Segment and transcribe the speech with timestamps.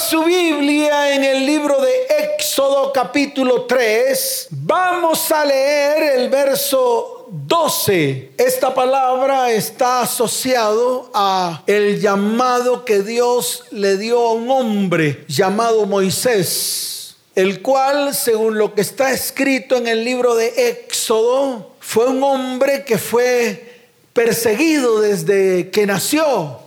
[0.00, 1.90] su Biblia en el libro de
[2.34, 8.32] Éxodo capítulo 3, vamos a leer el verso 12.
[8.38, 15.84] Esta palabra está asociado a el llamado que Dios le dio a un hombre llamado
[15.84, 22.22] Moisés, el cual, según lo que está escrito en el libro de Éxodo, fue un
[22.22, 23.82] hombre que fue
[24.14, 26.58] perseguido desde que nació.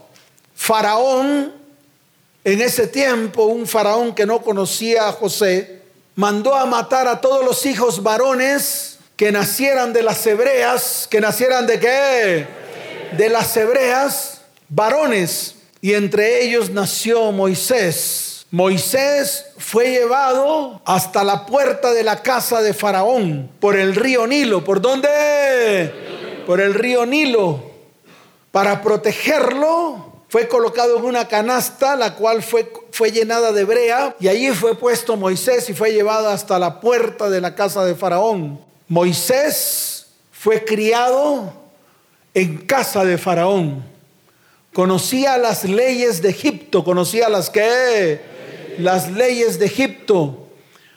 [0.54, 1.62] Faraón
[2.46, 5.81] en ese tiempo, un faraón que no conocía a José,
[6.16, 11.66] mandó a matar a todos los hijos varones que nacieran de las hebreas, que nacieran
[11.68, 12.48] de qué?
[13.16, 15.55] De las hebreas, varones.
[15.80, 18.46] Y entre ellos nació Moisés.
[18.52, 24.63] Moisés fue llevado hasta la puerta de la casa de Faraón por el río Nilo.
[24.63, 25.91] ¿Por dónde?
[26.46, 27.71] Por el río Nilo.
[28.52, 34.28] Para protegerlo fue colocado en una canasta, la cual fue, fue llenada de brea, y
[34.30, 38.60] allí fue puesto Moisés y fue llevado hasta la puerta de la casa de Faraón.
[38.88, 41.54] Moisés fue criado
[42.34, 43.84] en casa de Faraón.
[44.74, 48.20] Conocía las leyes de Egipto, conocía las que
[48.79, 50.48] las leyes de Egipto.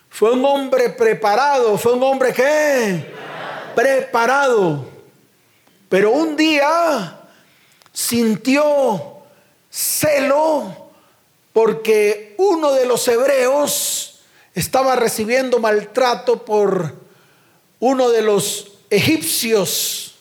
[0.08, 3.04] Fue un hombre preparado, fue un hombre que
[3.74, 4.86] preparado.
[5.90, 7.20] Pero un día
[7.92, 9.15] sintió
[9.76, 10.74] celo
[11.52, 14.20] porque uno de los hebreos
[14.54, 16.94] estaba recibiendo maltrato por
[17.80, 20.14] uno de los egipcios.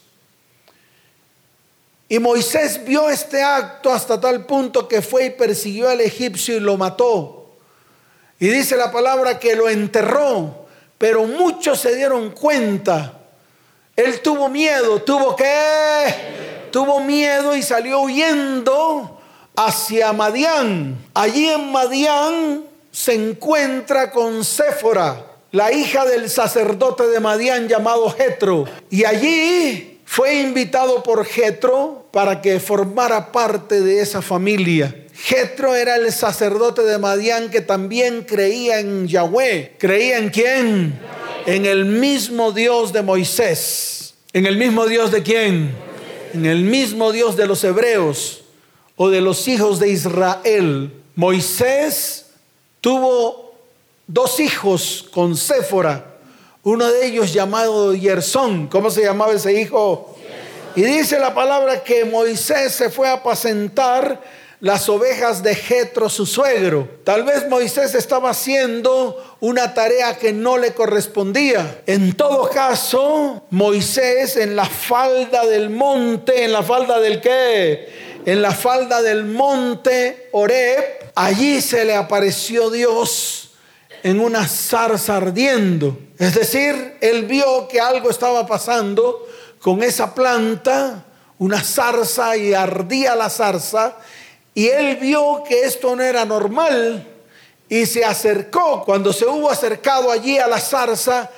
[2.10, 6.60] Y Moisés vio este acto hasta tal punto que fue y persiguió al egipcio y
[6.60, 7.56] lo mató.
[8.40, 10.66] Y dice la palabra que lo enterró,
[10.98, 13.22] pero muchos se dieron cuenta.
[13.96, 19.15] Él tuvo miedo, tuvo que, tuvo miedo y salió huyendo
[19.56, 20.98] hacia Madián.
[21.14, 28.66] Allí en Madián se encuentra con Séfora, la hija del sacerdote de Madián llamado Jetro.
[28.90, 35.04] Y allí fue invitado por Jetro para que formara parte de esa familia.
[35.14, 39.76] Jetro era el sacerdote de Madián que también creía en Yahweh.
[39.78, 41.00] ¿Creía en quién?
[41.46, 44.14] En el mismo Dios de Moisés.
[44.34, 45.74] ¿En el mismo Dios de quién?
[46.34, 48.45] En el mismo Dios de los hebreos
[48.96, 50.92] o de los hijos de Israel.
[51.16, 52.26] Moisés
[52.82, 53.54] tuvo
[54.08, 56.06] dos hijos con Séfora,
[56.64, 58.68] uno de ellos llamado Yersón.
[58.68, 60.16] ¿Cómo se llamaba ese hijo?
[60.76, 64.22] Y dice la palabra que Moisés se fue a apacentar
[64.60, 66.88] las ovejas de Jetro, su suegro.
[67.04, 71.82] Tal vez Moisés estaba haciendo una tarea que no le correspondía.
[71.86, 78.05] En todo caso, Moisés en la falda del monte, en la falda del qué?
[78.26, 83.52] En la falda del monte Oreb, allí se le apareció Dios
[84.02, 85.98] en una zarza ardiendo.
[86.18, 89.28] Es decir, él vio que algo estaba pasando
[89.60, 91.06] con esa planta,
[91.38, 93.96] una zarza y ardía la zarza,
[94.56, 97.06] y él vio que esto no era normal
[97.70, 98.84] y se acercó.
[98.86, 101.30] Cuando se hubo acercado allí a la zarza,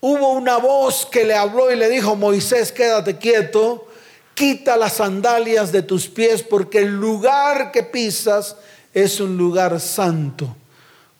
[0.00, 3.86] hubo una voz que le habló y le dijo, Moisés, quédate quieto
[4.34, 8.56] quita las sandalias de tus pies porque el lugar que pisas
[8.94, 10.56] es un lugar santo.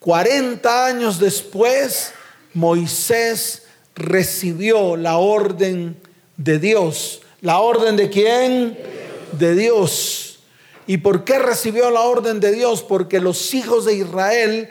[0.01, 2.13] 40 años después,
[2.55, 3.65] Moisés
[3.95, 5.97] recibió la orden
[6.37, 7.23] de Dios.
[7.41, 8.79] ¿La orden de quién?
[9.33, 10.41] De Dios.
[10.87, 12.83] ¿Y por qué recibió la orden de Dios?
[12.83, 14.71] Porque los hijos de Israel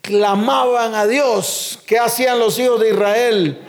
[0.00, 1.78] clamaban a Dios.
[1.86, 3.60] ¿Qué hacían los hijos de Israel?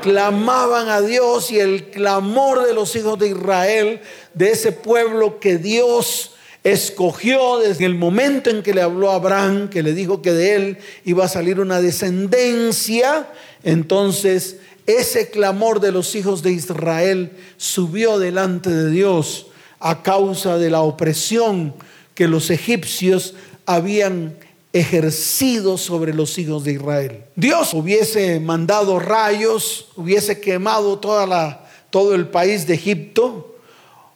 [0.00, 4.00] Clamaban a Dios y el clamor de los hijos de Israel,
[4.34, 9.70] de ese pueblo que Dios escogió desde el momento en que le habló a Abraham,
[9.70, 13.28] que le dijo que de él iba a salir una descendencia,
[13.62, 19.46] entonces ese clamor de los hijos de Israel subió delante de Dios
[19.78, 21.74] a causa de la opresión
[22.14, 23.34] que los egipcios
[23.64, 24.36] habían
[24.72, 27.24] ejercido sobre los hijos de Israel.
[27.34, 33.56] Dios hubiese mandado rayos, hubiese quemado toda la, todo el país de Egipto,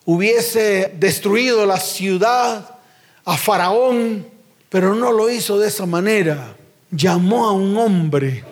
[0.04, 2.78] hubiese destruido la ciudad
[3.24, 4.26] a Faraón,
[4.68, 6.56] pero no lo hizo de esa manera.
[6.90, 8.44] Llamó a un hombre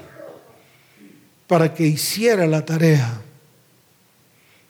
[1.46, 3.20] para que hiciera la tarea.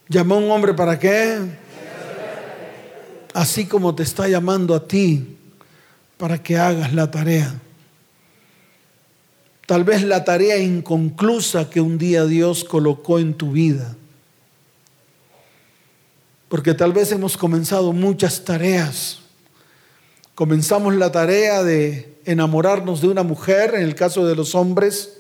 [0.09, 1.39] Llamó a un hombre para qué?
[3.33, 5.39] Así como te está llamando a ti
[6.23, 7.53] para que hagas la tarea.
[9.67, 13.97] Tal vez la tarea inconclusa que un día Dios colocó en tu vida.
[16.49, 19.19] Porque tal vez hemos comenzado muchas tareas.
[20.37, 25.19] Comenzamos la tarea de enamorarnos de una mujer, en el caso de los hombres,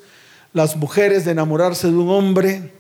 [0.53, 2.71] las mujeres de enamorarse de un hombre.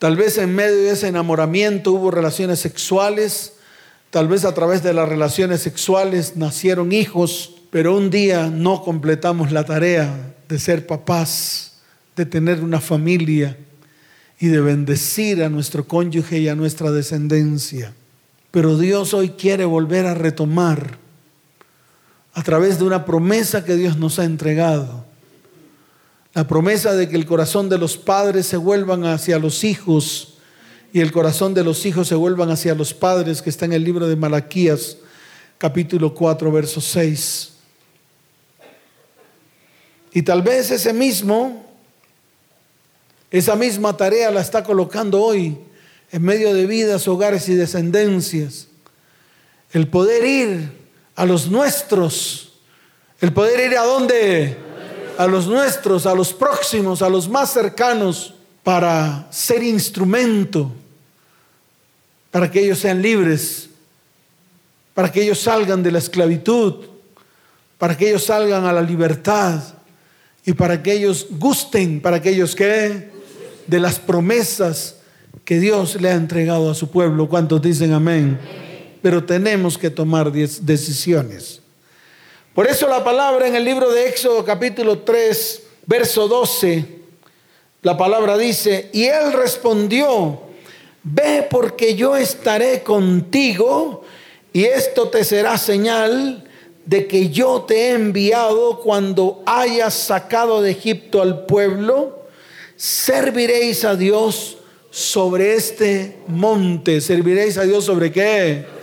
[0.00, 3.53] Tal vez en medio de ese enamoramiento hubo relaciones sexuales,
[4.14, 9.50] tal vez a través de las relaciones sexuales nacieron hijos, pero un día no completamos
[9.50, 11.80] la tarea de ser papás,
[12.14, 13.58] de tener una familia
[14.38, 17.92] y de bendecir a nuestro cónyuge y a nuestra descendencia.
[18.52, 20.96] Pero Dios hoy quiere volver a retomar
[22.34, 25.04] a través de una promesa que Dios nos ha entregado.
[26.34, 30.33] La promesa de que el corazón de los padres se vuelvan hacia los hijos
[30.94, 33.82] y el corazón de los hijos se vuelvan hacia los padres, que está en el
[33.82, 34.96] libro de Malaquías,
[35.58, 37.52] capítulo 4, verso 6.
[40.12, 41.66] Y tal vez ese mismo,
[43.28, 45.58] esa misma tarea la está colocando hoy
[46.12, 48.68] en medio de vidas, hogares y descendencias.
[49.72, 50.72] El poder ir
[51.16, 52.52] a los nuestros.
[53.20, 54.56] El poder ir a dónde?
[55.18, 60.72] A los nuestros, a los próximos, a los más cercanos, para ser instrumento,
[62.34, 63.68] para que ellos sean libres,
[64.92, 66.86] para que ellos salgan de la esclavitud,
[67.78, 69.62] para que ellos salgan a la libertad
[70.44, 73.08] y para que ellos gusten, para que ellos que
[73.68, 74.96] de las promesas
[75.44, 77.28] que Dios le ha entregado a su pueblo.
[77.28, 78.36] ¿Cuántos dicen amén?
[79.00, 81.60] pero tenemos que tomar decisiones.
[82.52, 86.84] Por eso la palabra en el libro de Éxodo capítulo 3, verso 12,
[87.82, 90.43] la palabra dice, y él respondió,
[91.04, 94.02] ve porque yo estaré contigo
[94.52, 96.44] y esto te será señal
[96.84, 102.24] de que yo te he enviado cuando hayas sacado de Egipto al pueblo,
[102.76, 104.58] serviréis a Dios
[104.90, 107.00] sobre este monte.
[107.00, 108.74] ¿Serviréis a Dios sobre qué?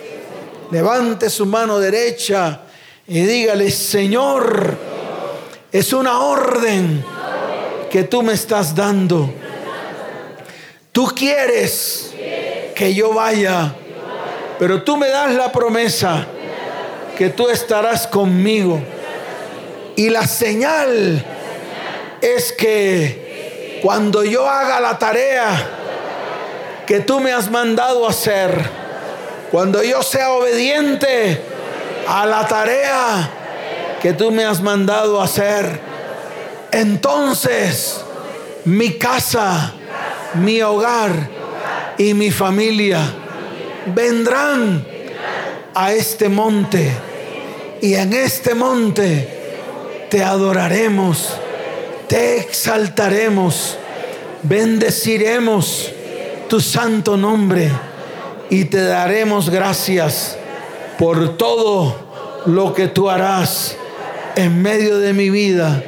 [0.72, 2.62] levante su mano derecha
[3.08, 4.78] y dígale, Señor,
[5.72, 7.04] es una orden
[7.90, 9.30] que tú me estás dando.
[10.92, 12.11] Tú quieres
[12.74, 13.74] que yo vaya,
[14.60, 16.26] pero tú me das la promesa
[17.18, 18.82] que tú estarás conmigo.
[19.96, 21.24] Y la señal
[22.22, 25.70] es que cuando yo haga la tarea
[26.86, 28.70] que tú me has mandado hacer,
[29.52, 31.42] cuando yo sea obediente
[32.08, 33.30] a la tarea
[34.02, 35.80] que tú me has mandado hacer,
[36.72, 38.02] entonces
[38.66, 39.74] mi casa,
[40.36, 41.41] mi hogar
[42.02, 43.00] y mi familia
[43.94, 44.84] vendrán
[45.76, 46.92] a este monte.
[47.80, 49.28] Y en este monte
[50.10, 51.30] te adoraremos,
[52.08, 53.78] te exaltaremos,
[54.42, 55.92] bendeciremos
[56.50, 57.70] tu santo nombre
[58.50, 60.38] y te daremos gracias
[60.98, 63.76] por todo lo que tú harás
[64.36, 65.84] en medio de mi vida,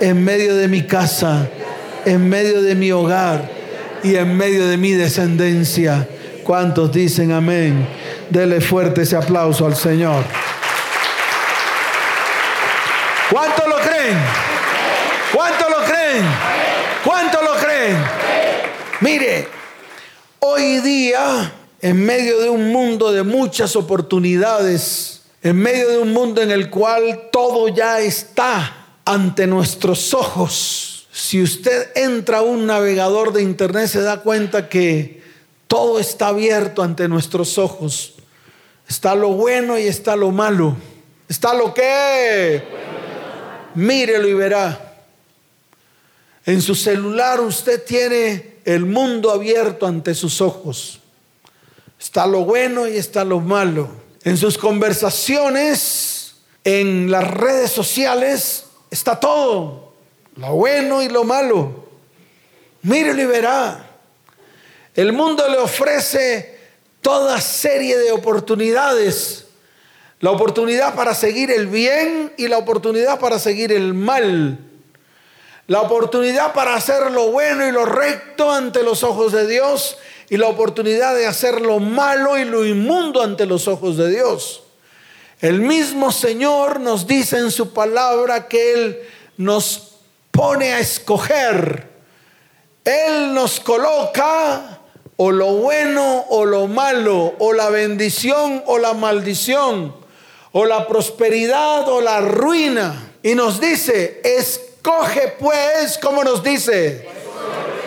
[0.00, 1.48] en medio de mi casa,
[2.04, 3.55] en medio de mi hogar
[4.02, 6.08] y en medio de mi descendencia.
[6.44, 7.86] ¿Cuántos dicen amén?
[8.30, 10.24] Dele fuerte ese aplauso al Señor.
[13.30, 14.18] ¿Cuántos lo creen?
[15.34, 16.24] ¿Cuántos lo creen?
[17.04, 17.96] ¿Cuántos lo creen?
[19.00, 19.48] Mire,
[20.40, 21.52] hoy día
[21.82, 26.70] en medio de un mundo de muchas oportunidades, en medio de un mundo en el
[26.70, 30.95] cual todo ya está ante nuestros ojos.
[31.16, 35.22] Si usted entra a un navegador de internet se da cuenta que
[35.66, 38.16] todo está abierto ante nuestros ojos.
[38.86, 40.76] Está lo bueno y está lo malo.
[41.26, 42.62] Está lo que
[43.76, 45.04] mírelo y verá.
[46.44, 51.00] En su celular usted tiene el mundo abierto ante sus ojos.
[51.98, 53.88] Está lo bueno y está lo malo.
[54.22, 59.85] En sus conversaciones, en las redes sociales, está todo.
[60.36, 61.84] Lo bueno y lo malo.
[62.82, 63.90] Mírelo y verá.
[64.94, 66.58] El mundo le ofrece
[67.00, 69.46] toda serie de oportunidades.
[70.20, 74.58] La oportunidad para seguir el bien y la oportunidad para seguir el mal.
[75.66, 80.36] La oportunidad para hacer lo bueno y lo recto ante los ojos de Dios y
[80.36, 84.62] la oportunidad de hacer lo malo y lo inmundo ante los ojos de Dios.
[85.40, 88.98] El mismo Señor nos dice en su palabra que Él
[89.36, 89.85] nos
[90.36, 91.88] pone a escoger.
[92.84, 94.80] Él nos coloca
[95.16, 99.96] o lo bueno o lo malo, o la bendición o la maldición,
[100.52, 103.12] o la prosperidad o la ruina.
[103.22, 107.08] Y nos dice, escoge pues, como nos dice?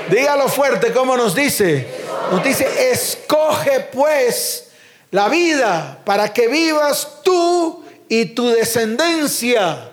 [0.10, 1.88] Dígalo fuerte, como nos dice?
[2.32, 4.70] Nos dice, escoge pues
[5.12, 9.89] la vida para que vivas tú y tu descendencia.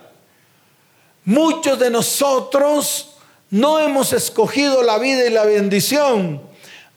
[1.26, 3.16] Muchos de nosotros
[3.50, 6.40] no hemos escogido la vida y la bendición.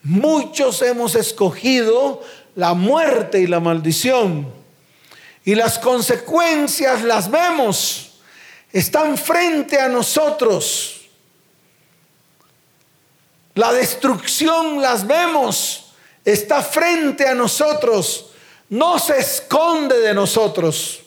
[0.04, 2.22] Muchos hemos escogido
[2.56, 4.48] la muerte y la maldición.
[5.44, 8.20] Y las consecuencias las vemos.
[8.72, 11.08] Están frente a nosotros.
[13.56, 15.94] La destrucción las vemos.
[16.24, 18.28] Está frente a nosotros.
[18.70, 21.00] No se esconde de nosotros.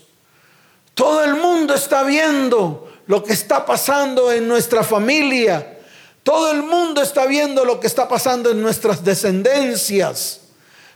[0.95, 5.79] Todo el mundo está viendo lo que está pasando en nuestra familia.
[6.23, 10.41] Todo el mundo está viendo lo que está pasando en nuestras descendencias.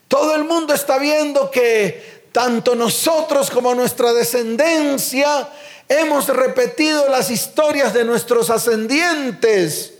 [0.09, 5.49] Todo el mundo está viendo que tanto nosotros como nuestra descendencia
[5.89, 9.95] hemos repetido las historias de nuestros ascendientes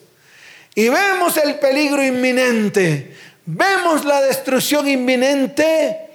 [0.75, 6.11] y vemos el peligro inminente, vemos la destrucción inminente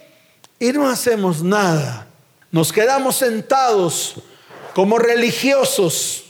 [0.60, 2.07] y no hacemos nada.
[2.51, 4.15] Nos quedamos sentados
[4.74, 6.25] como religiosos.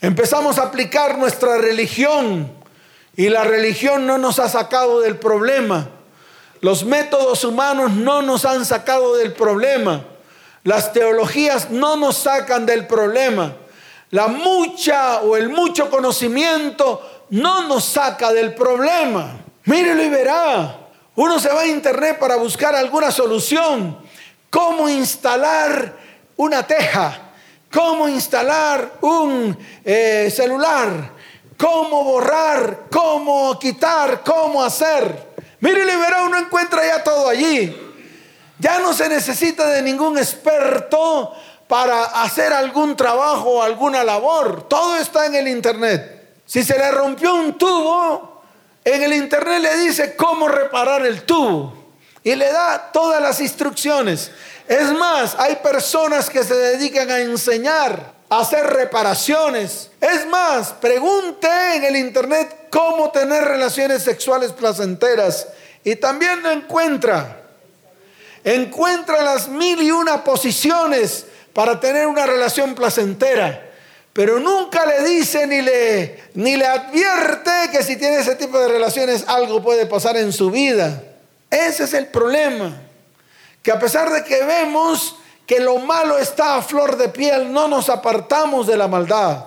[0.00, 2.52] Empezamos a aplicar nuestra religión
[3.16, 5.88] y la religión no nos ha sacado del problema.
[6.60, 10.04] Los métodos humanos no nos han sacado del problema.
[10.64, 13.54] Las teologías no nos sacan del problema.
[14.10, 19.36] La mucha o el mucho conocimiento no nos saca del problema.
[19.64, 20.78] Mírelo y verá.
[21.14, 23.98] Uno se va a internet para buscar alguna solución.
[24.50, 25.96] ¿Cómo instalar
[26.36, 27.27] una teja?
[27.72, 31.10] ¿Cómo instalar un eh, celular?
[31.58, 32.84] ¿Cómo borrar?
[32.90, 34.22] ¿Cómo quitar?
[34.24, 35.28] ¿Cómo hacer?
[35.60, 37.76] Mire, verá, uno encuentra ya todo allí.
[38.58, 41.32] Ya no se necesita de ningún experto
[41.66, 44.66] para hacer algún trabajo o alguna labor.
[44.68, 46.40] Todo está en el Internet.
[46.46, 48.42] Si se le rompió un tubo,
[48.84, 51.74] en el Internet le dice cómo reparar el tubo.
[52.24, 54.30] Y le da todas las instrucciones.
[54.68, 59.90] Es más, hay personas que se dedican a enseñar, a hacer reparaciones.
[59.98, 65.48] Es más, pregunte en el Internet cómo tener relaciones sexuales placenteras.
[65.84, 67.40] Y también lo encuentra.
[68.44, 73.64] Encuentra las mil y una posiciones para tener una relación placentera.
[74.12, 78.68] Pero nunca le dice ni le, ni le advierte que si tiene ese tipo de
[78.68, 81.02] relaciones algo puede pasar en su vida.
[81.50, 82.87] Ese es el problema.
[83.68, 87.68] Que a pesar de que vemos que lo malo está a flor de piel, no
[87.68, 89.44] nos apartamos de la maldad.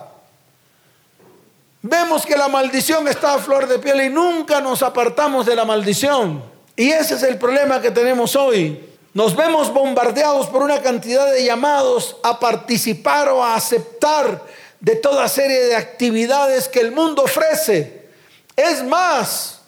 [1.80, 5.64] Vemos que la maldición está a flor de piel y nunca nos apartamos de la
[5.64, 6.40] maldición.
[6.76, 8.94] Y ese es el problema que tenemos hoy.
[9.12, 14.40] Nos vemos bombardeados por una cantidad de llamados a participar o a aceptar
[14.78, 18.08] de toda serie de actividades que el mundo ofrece.
[18.54, 19.61] Es más,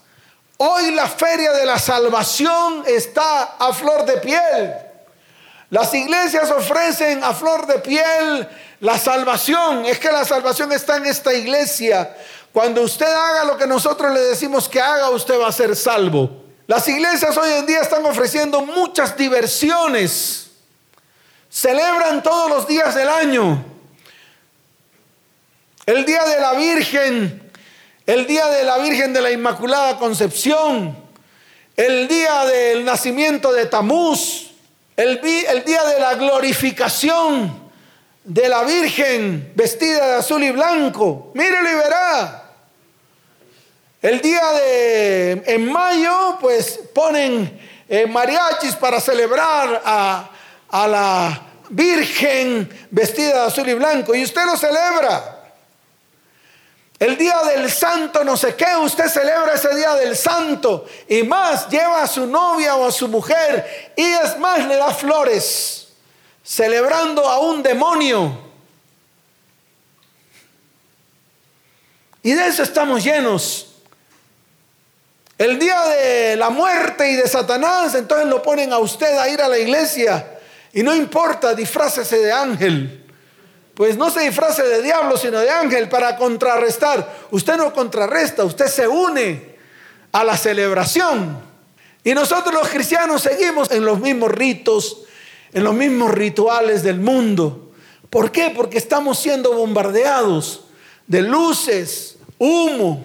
[0.59, 4.75] hoy la feria de la salvación está a flor de piel.
[5.71, 8.49] Las iglesias ofrecen a flor de piel
[8.81, 12.15] la salvación, es que la salvación está en esta iglesia.
[12.53, 16.45] Cuando usted haga lo que nosotros le decimos que haga, usted va a ser salvo.
[16.67, 20.51] Las iglesias hoy en día están ofreciendo muchas diversiones.
[21.51, 23.65] Celebran todos los días del año.
[25.87, 27.44] El día de la Virgen,
[28.07, 30.97] el día de la Virgen de la Inmaculada Concepción,
[31.77, 34.51] el día del nacimiento de Tamuz,
[34.97, 37.71] el, día de la glorificación
[38.23, 41.33] de la Virgen vestida de azul y blanco.
[41.35, 42.53] Mírelo y verá.
[44.03, 47.59] El día de, en mayo, pues ponen
[47.89, 50.31] eh, mariachis para celebrar a,
[50.69, 54.15] a la Virgen vestida de azul y blanco.
[54.15, 55.34] Y usted lo celebra.
[56.99, 60.87] El día del santo, no sé qué, usted celebra ese día del santo.
[61.09, 63.93] Y más, lleva a su novia o a su mujer.
[63.97, 65.89] Y es más, le da flores
[66.45, 68.39] celebrando a un demonio.
[72.23, 73.69] Y de eso estamos llenos.
[75.37, 79.43] El día de la muerte y de Satanás, entonces lo ponen a usted a ir
[79.43, 80.39] a la iglesia.
[80.73, 83.04] Y no importa, disfrácese de ángel.
[83.75, 87.27] Pues no se disfrace de diablo, sino de ángel para contrarrestar.
[87.31, 89.57] Usted no contrarresta, usted se une
[90.13, 91.43] a la celebración.
[92.05, 95.03] Y nosotros los cristianos seguimos en los mismos ritos,
[95.53, 97.73] en los mismos rituales del mundo.
[98.11, 98.53] ¿Por qué?
[98.55, 100.67] Porque estamos siendo bombardeados
[101.07, 103.05] de luces, humo,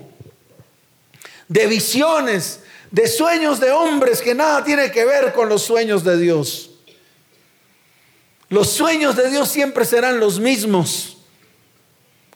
[1.48, 2.60] de visiones,
[2.92, 6.69] de sueños de hombres que nada tiene que ver con los sueños de Dios.
[8.50, 11.18] Los sueños de Dios siempre serán los mismos.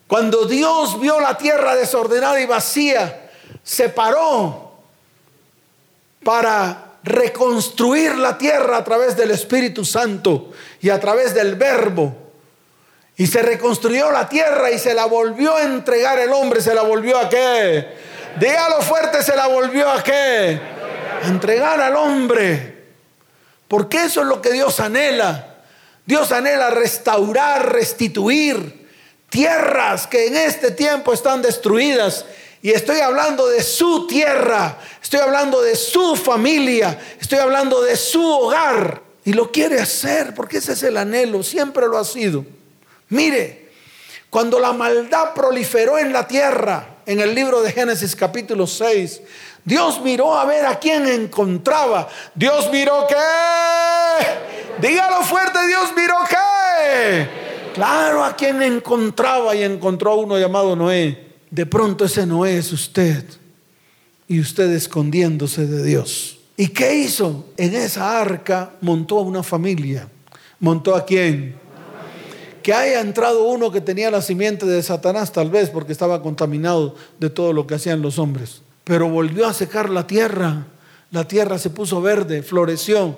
[0.07, 3.31] Cuando Dios vio la tierra desordenada y vacía,
[3.63, 4.73] se paró
[6.23, 10.51] para reconstruir la tierra a través del Espíritu Santo
[10.81, 12.15] y a través del Verbo.
[13.15, 16.61] Y se reconstruyó la tierra y se la volvió a entregar el hombre.
[16.61, 17.87] ¿Se la volvió a qué?
[18.39, 20.59] Dígalo fuerte, se la volvió a qué?
[21.23, 22.85] A entregar al hombre.
[23.67, 25.52] Porque eso es lo que Dios anhela.
[26.05, 28.83] Dios anhela restaurar, restituir
[29.29, 32.25] tierras que en este tiempo están destruidas.
[32.61, 38.23] Y estoy hablando de su tierra, estoy hablando de su familia, estoy hablando de su
[38.23, 39.01] hogar.
[39.25, 42.45] Y lo quiere hacer porque ese es el anhelo, siempre lo ha sido.
[43.09, 43.71] Mire,
[44.29, 49.21] cuando la maldad proliferó en la tierra, en el libro de Génesis capítulo 6,
[49.65, 52.07] Dios miró a ver a quién encontraba.
[52.35, 54.87] Dios miró qué.
[54.87, 57.27] Dígalo fuerte, Dios miró qué.
[57.73, 61.33] Claro, a quien encontraba y encontró a uno llamado Noé.
[61.49, 63.23] De pronto ese Noé es usted
[64.27, 66.39] y usted escondiéndose de Dios.
[66.57, 67.45] ¿Y qué hizo?
[67.57, 70.07] En esa arca montó a una familia.
[70.59, 71.63] ¿Montó a quién?
[72.63, 76.95] que haya entrado uno que tenía la simiente de Satanás, tal vez porque estaba contaminado
[77.19, 78.62] de todo lo que hacían los hombres.
[78.83, 80.67] Pero volvió a secar la tierra,
[81.11, 83.17] la tierra se puso verde, floreció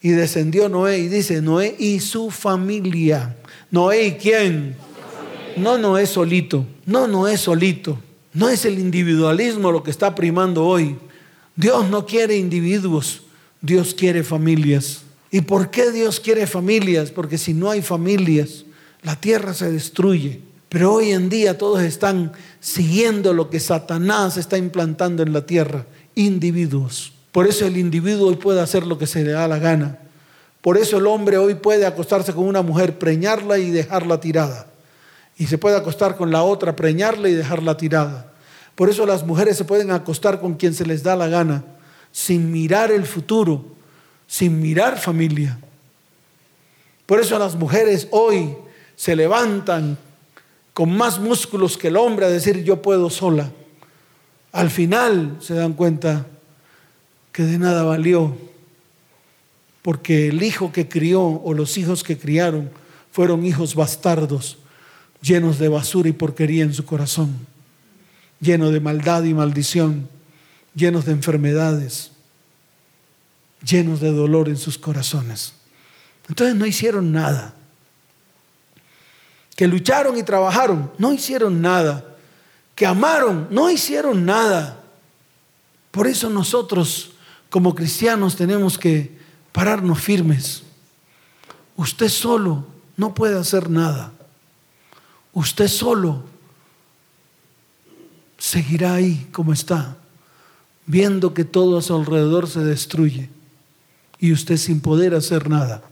[0.00, 3.36] y descendió Noé y dice, Noé y su familia.
[3.70, 4.76] Noé y quién?
[5.56, 7.98] No, no es solito, no, no es solito.
[8.34, 10.96] No es el individualismo lo que está primando hoy.
[11.54, 13.22] Dios no quiere individuos,
[13.60, 15.02] Dios quiere familias.
[15.30, 17.12] ¿Y por qué Dios quiere familias?
[17.12, 18.64] Porque si no hay familias,
[19.02, 20.40] la tierra se destruye.
[20.74, 25.86] Pero hoy en día todos están siguiendo lo que Satanás está implantando en la tierra,
[26.16, 27.12] individuos.
[27.30, 30.00] Por eso el individuo hoy puede hacer lo que se le da la gana.
[30.60, 34.66] Por eso el hombre hoy puede acostarse con una mujer, preñarla y dejarla tirada.
[35.38, 38.32] Y se puede acostar con la otra, preñarla y dejarla tirada.
[38.74, 41.62] Por eso las mujeres se pueden acostar con quien se les da la gana,
[42.10, 43.64] sin mirar el futuro,
[44.26, 45.56] sin mirar familia.
[47.06, 48.56] Por eso las mujeres hoy
[48.96, 49.98] se levantan
[50.74, 53.50] con más músculos que el hombre a decir yo puedo sola.
[54.52, 56.26] Al final se dan cuenta
[57.32, 58.36] que de nada valió,
[59.82, 62.70] porque el hijo que crió o los hijos que criaron
[63.12, 64.58] fueron hijos bastardos,
[65.22, 67.46] llenos de basura y porquería en su corazón,
[68.40, 70.08] llenos de maldad y maldición,
[70.74, 72.10] llenos de enfermedades,
[73.64, 75.54] llenos de dolor en sus corazones.
[76.28, 77.54] Entonces no hicieron nada
[79.56, 82.16] que lucharon y trabajaron, no hicieron nada,
[82.74, 84.80] que amaron, no hicieron nada.
[85.90, 87.12] Por eso nosotros
[87.50, 89.16] como cristianos tenemos que
[89.52, 90.64] pararnos firmes.
[91.76, 94.12] Usted solo no puede hacer nada.
[95.32, 96.24] Usted solo
[98.38, 99.96] seguirá ahí como está,
[100.86, 103.30] viendo que todo a su alrededor se destruye
[104.18, 105.82] y usted sin poder hacer nada.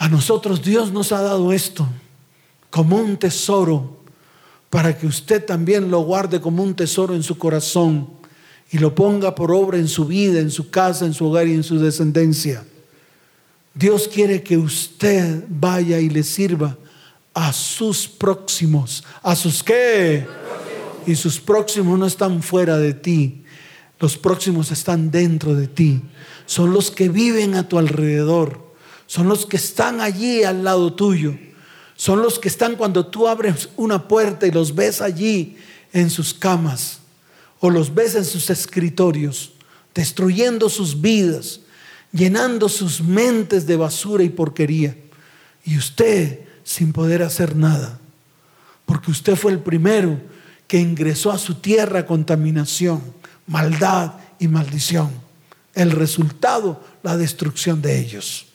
[0.00, 1.86] A nosotros Dios nos ha dado esto
[2.70, 3.98] como un tesoro
[4.70, 8.08] para que usted también lo guarde como un tesoro en su corazón
[8.72, 11.52] y lo ponga por obra en su vida, en su casa, en su hogar y
[11.52, 12.64] en su descendencia.
[13.74, 16.78] Dios quiere que usted vaya y le sirva
[17.34, 19.04] a sus próximos.
[19.22, 20.26] ¿A sus qué?
[21.06, 23.44] Y sus próximos no están fuera de ti.
[23.98, 26.00] Los próximos están dentro de ti.
[26.46, 28.69] Son los que viven a tu alrededor
[29.10, 31.36] son los que están allí al lado tuyo.
[31.96, 35.56] Son los que están cuando tú abres una puerta y los ves allí
[35.92, 37.00] en sus camas
[37.58, 39.54] o los ves en sus escritorios,
[39.92, 41.58] destruyendo sus vidas,
[42.12, 44.96] llenando sus mentes de basura y porquería.
[45.64, 47.98] Y usted sin poder hacer nada,
[48.86, 50.20] porque usted fue el primero
[50.68, 53.02] que ingresó a su tierra contaminación,
[53.48, 55.10] maldad y maldición.
[55.74, 58.46] El resultado, la destrucción de ellos.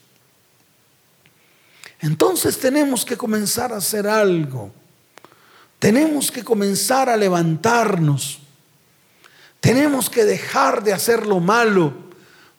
[2.06, 4.72] Entonces tenemos que comenzar a hacer algo.
[5.80, 8.42] Tenemos que comenzar a levantarnos.
[9.60, 11.94] Tenemos que dejar de hacer lo malo,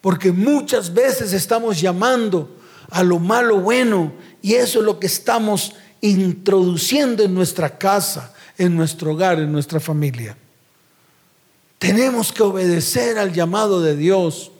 [0.00, 2.56] porque muchas veces estamos llamando
[2.90, 8.74] a lo malo bueno y eso es lo que estamos introduciendo en nuestra casa, en
[8.74, 10.36] nuestro hogar, en nuestra familia.
[11.78, 14.50] Tenemos que obedecer al llamado de Dios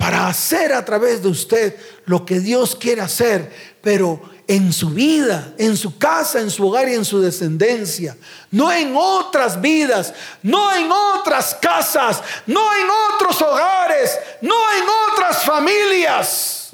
[0.00, 5.52] para hacer a través de usted lo que Dios quiere hacer, pero en su vida,
[5.58, 8.16] en su casa, en su hogar y en su descendencia.
[8.50, 15.44] No en otras vidas, no en otras casas, no en otros hogares, no en otras
[15.44, 16.70] familias.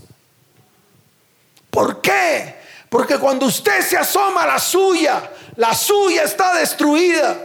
[1.68, 2.54] ¿Por qué?
[2.88, 7.36] Porque cuando usted se asoma a la suya, la suya está destruida.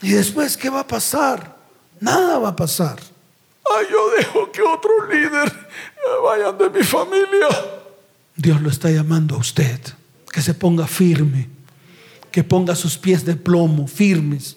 [0.00, 1.56] ¿Y después qué va a pasar?
[1.98, 3.13] Nada va a pasar.
[3.64, 5.52] Ay, yo dejo que otro líder
[6.22, 7.48] vayan de mi familia.
[8.36, 9.80] Dios lo está llamando a usted,
[10.32, 11.48] que se ponga firme,
[12.30, 14.56] que ponga sus pies de plomo firmes,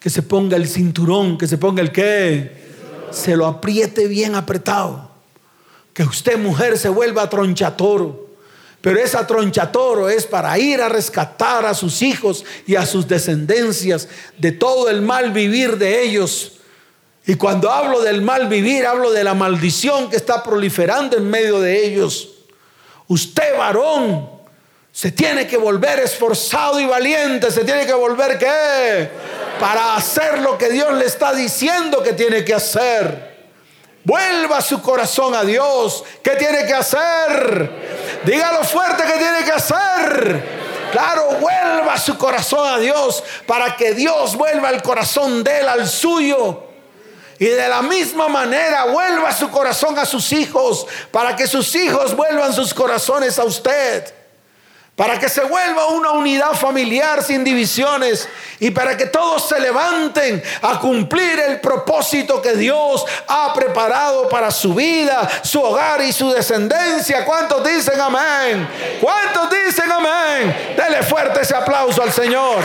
[0.00, 2.62] que se ponga el cinturón, que se ponga el qué,
[3.10, 5.10] se lo apriete bien apretado,
[5.94, 8.22] que usted mujer se vuelva tronchatoro.
[8.80, 14.08] Pero esa tronchatoro es para ir a rescatar a sus hijos y a sus descendencias
[14.38, 16.54] de todo el mal vivir de ellos.
[17.24, 21.60] Y cuando hablo del mal vivir, hablo de la maldición que está proliferando en medio
[21.60, 22.30] de ellos.
[23.06, 24.28] Usted, varón,
[24.90, 29.08] se tiene que volver esforzado y valiente, se tiene que volver qué?
[29.60, 33.32] Para hacer lo que Dios le está diciendo que tiene que hacer.
[34.04, 36.02] Vuelva su corazón a Dios.
[36.24, 37.70] ¿Qué tiene que hacer?
[38.24, 40.62] Dígalo fuerte que tiene que hacer.
[40.90, 45.88] Claro, vuelva su corazón a Dios para que Dios vuelva el corazón de él al
[45.88, 46.71] suyo.
[47.42, 52.14] Y de la misma manera vuelva su corazón a sus hijos para que sus hijos
[52.14, 54.14] vuelvan sus corazones a usted
[54.94, 58.28] para que se vuelva una unidad familiar sin divisiones
[58.60, 64.52] y para que todos se levanten a cumplir el propósito que Dios ha preparado para
[64.52, 67.24] su vida, su hogar y su descendencia.
[67.24, 68.68] ¿Cuántos dicen amén?
[69.00, 70.74] ¿Cuántos dicen amén?
[70.76, 72.62] Dele fuerte ese aplauso al Señor.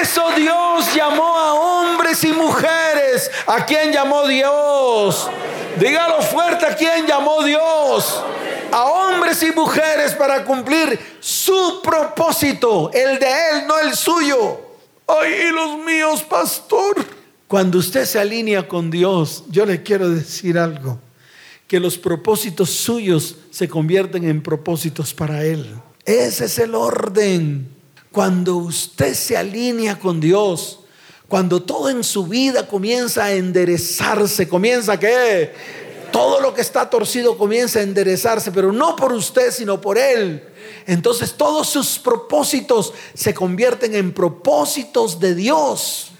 [0.00, 3.30] Eso Dios llamó a hombres y mujeres.
[3.46, 5.28] ¿A quién llamó Dios?
[5.78, 8.22] Dígalo fuerte, ¿a quién llamó Dios?
[8.70, 14.60] A hombres y mujeres para cumplir su propósito, el de Él, no el suyo.
[15.06, 17.04] Ay, los míos, pastor.
[17.48, 20.98] Cuando usted se alinea con Dios, yo le quiero decir algo,
[21.66, 25.74] que los propósitos suyos se convierten en propósitos para Él.
[26.04, 27.71] Ese es el orden.
[28.12, 30.80] Cuando usted se alinea con Dios,
[31.28, 35.50] cuando todo en su vida comienza a enderezarse, comienza que
[36.12, 40.46] todo lo que está torcido comienza a enderezarse, pero no por usted, sino por Él.
[40.86, 46.10] Entonces todos sus propósitos se convierten en propósitos de Dios.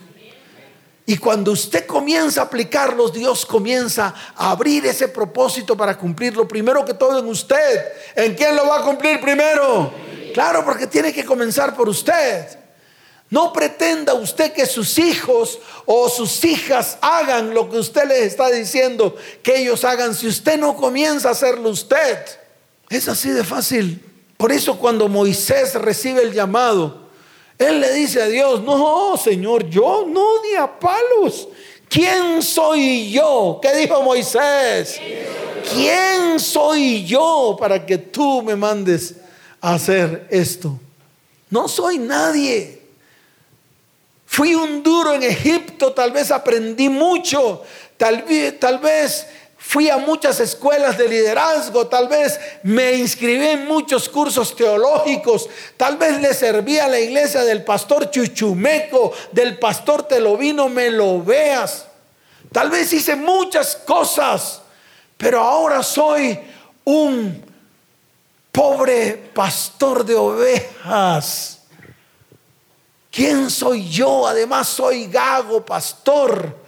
[1.04, 6.86] Y cuando usted comienza a aplicarlos, Dios comienza a abrir ese propósito para cumplirlo primero
[6.86, 7.82] que todo en usted.
[8.16, 9.92] ¿En quién lo va a cumplir primero?
[10.32, 12.58] Claro, porque tiene que comenzar por usted.
[13.32, 18.50] No pretenda usted que sus hijos o sus hijas hagan lo que usted les está
[18.50, 22.18] diciendo que ellos hagan si usted no comienza a hacerlo usted.
[22.90, 24.04] Es así de fácil.
[24.36, 27.08] Por eso cuando Moisés recibe el llamado,
[27.56, 31.48] él le dice a Dios, no, Señor, yo no di a palos.
[31.88, 33.60] ¿Quién soy yo?
[33.62, 35.00] ¿Qué dijo Moisés?
[35.72, 39.14] ¿Quién soy yo para que tú me mandes
[39.62, 40.78] hacer esto.
[41.48, 42.82] No soy nadie.
[44.26, 47.62] Fui un duro en Egipto, tal vez aprendí mucho,
[47.98, 48.22] tal,
[48.78, 49.26] vez
[49.58, 55.98] fui a muchas escuelas de liderazgo, tal vez me inscribí en muchos cursos teológicos, tal
[55.98, 61.86] vez le serví a la iglesia del pastor Chuchumeco, del pastor Telovino, me lo veas.
[62.50, 64.62] Tal vez hice muchas cosas,
[65.18, 66.38] pero ahora soy
[66.84, 67.51] un
[68.52, 71.60] pobre pastor de ovejas.
[73.10, 74.26] ¿Quién soy yo?
[74.26, 76.60] Además soy gago, pastor.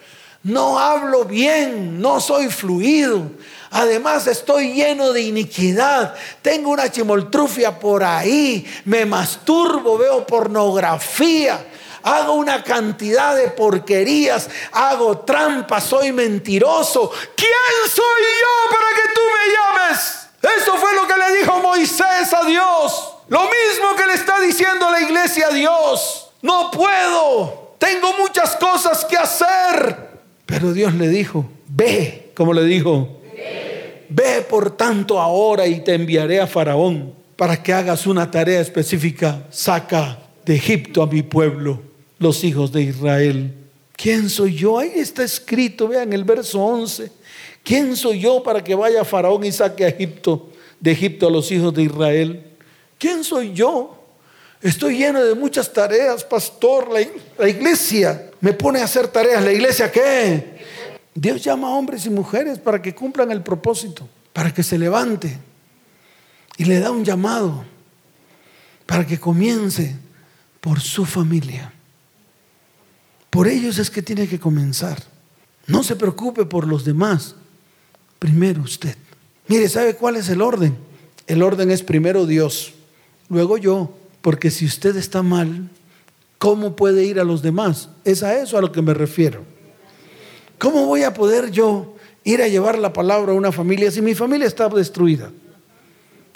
[0.42, 3.30] No hablo bien, no soy fluido.
[3.70, 6.14] Además estoy lleno de iniquidad.
[6.42, 8.66] Tengo una chimoltrufia por ahí.
[8.84, 11.66] Me masturbo, veo pornografía.
[12.02, 14.50] Hago una cantidad de porquerías.
[14.72, 17.10] Hago trampas, soy mentiroso.
[17.34, 20.23] ¿Quién soy yo para que tú me llames?
[20.44, 23.14] Eso fue lo que le dijo Moisés a Dios.
[23.28, 26.30] Lo mismo que le está diciendo la iglesia a Dios.
[26.42, 27.76] No puedo.
[27.78, 30.10] Tengo muchas cosas que hacer.
[30.44, 33.20] Pero Dios le dijo, ve, como le dijo,
[34.08, 39.46] ve por tanto ahora y te enviaré a Faraón para que hagas una tarea específica.
[39.50, 41.80] Saca de Egipto a mi pueblo,
[42.18, 43.54] los hijos de Israel.
[43.96, 44.78] ¿Quién soy yo?
[44.78, 47.10] Ahí está escrito, vean el verso 11.
[47.64, 51.50] ¿Quién soy yo para que vaya Faraón y saque a Egipto, de Egipto a los
[51.50, 52.44] hijos de Israel?
[52.98, 54.04] ¿Quién soy yo?
[54.60, 56.90] Estoy lleno de muchas tareas, pastor.
[56.92, 59.42] La, iglesia me pone a hacer tareas.
[59.42, 60.58] ¿La iglesia qué?
[61.14, 65.38] Dios llama a hombres y mujeres para que cumplan el propósito, para que se levante.
[66.58, 67.64] Y le da un llamado
[68.84, 69.96] para que comience
[70.60, 71.72] por su familia.
[73.30, 75.02] Por ellos es que tiene que comenzar.
[75.66, 77.36] No se preocupe por los demás
[78.24, 78.96] primero usted.
[79.48, 80.74] Mire, ¿sabe cuál es el orden?
[81.26, 82.72] El orden es primero Dios,
[83.28, 83.90] luego yo,
[84.22, 85.68] porque si usted está mal,
[86.38, 87.90] ¿cómo puede ir a los demás?
[88.02, 89.42] Es a eso a lo que me refiero.
[90.56, 94.14] ¿Cómo voy a poder yo ir a llevar la palabra a una familia si mi
[94.14, 95.30] familia está destruida?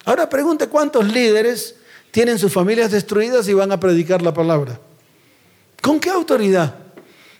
[0.05, 1.77] Ahora pregunte cuántos líderes
[2.11, 4.79] tienen sus familias destruidas y van a predicar la palabra.
[5.81, 6.75] ¿Con qué autoridad?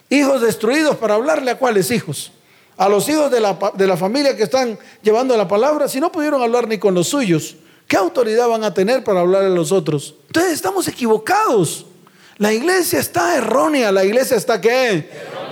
[0.09, 2.31] Hijos destruidos para hablarle a cuáles hijos.
[2.79, 6.13] A los hijos de la, de la familia que están llevando la palabra, si no
[6.13, 9.73] pudieron hablar ni con los suyos, ¿qué autoridad van a tener para hablar a los
[9.73, 10.15] otros?
[10.27, 11.85] Entonces estamos equivocados.
[12.37, 13.91] La iglesia está errónea.
[13.91, 15.09] ¿La iglesia está qué?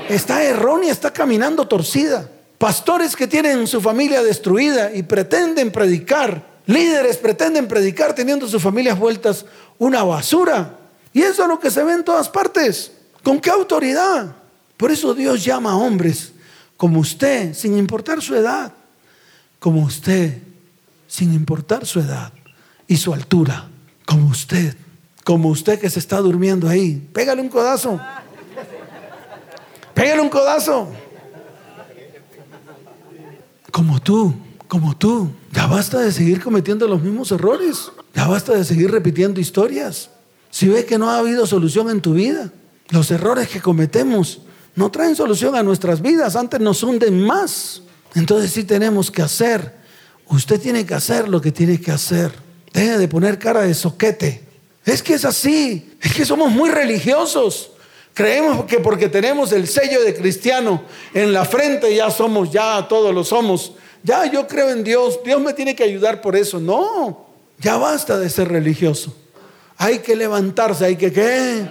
[0.07, 2.29] Está errónea, está caminando torcida.
[2.57, 6.41] Pastores que tienen su familia destruida y pretenden predicar.
[6.65, 9.43] Líderes pretenden predicar teniendo sus familias vueltas
[9.77, 10.77] una basura.
[11.11, 12.93] Y eso es lo que se ve en todas partes.
[13.21, 14.33] ¿Con qué autoridad?
[14.77, 16.31] Por eso Dios llama a hombres
[16.77, 18.73] como usted, sin importar su edad.
[19.59, 20.41] Como usted,
[21.07, 22.31] sin importar su edad
[22.87, 23.69] y su altura.
[24.05, 24.77] Como usted
[25.27, 27.05] como usted que se está durmiendo ahí.
[27.11, 27.99] Pégale un codazo.
[29.93, 30.89] Pégale un codazo.
[33.69, 34.33] Como tú,
[34.69, 35.29] como tú.
[35.51, 37.91] Ya basta de seguir cometiendo los mismos errores.
[38.15, 40.11] Ya basta de seguir repitiendo historias.
[40.49, 42.49] Si ves que no ha habido solución en tu vida,
[42.87, 44.39] los errores que cometemos
[44.77, 47.81] no traen solución a nuestras vidas, antes nos hunden más.
[48.13, 49.73] Entonces sí tenemos que hacer.
[50.27, 52.31] Usted tiene que hacer lo que tiene que hacer.
[52.71, 54.43] Deje de poner cara de soquete.
[54.85, 57.71] Es que es así, es que somos muy religiosos.
[58.13, 63.15] Creemos que porque tenemos el sello de cristiano en la frente ya somos, ya todos
[63.15, 63.73] lo somos.
[64.03, 66.59] Ya yo creo en Dios, Dios me tiene que ayudar por eso.
[66.59, 67.25] No,
[67.57, 69.11] ya basta de ser religioso.
[69.77, 71.67] Hay que levantarse, hay que qué?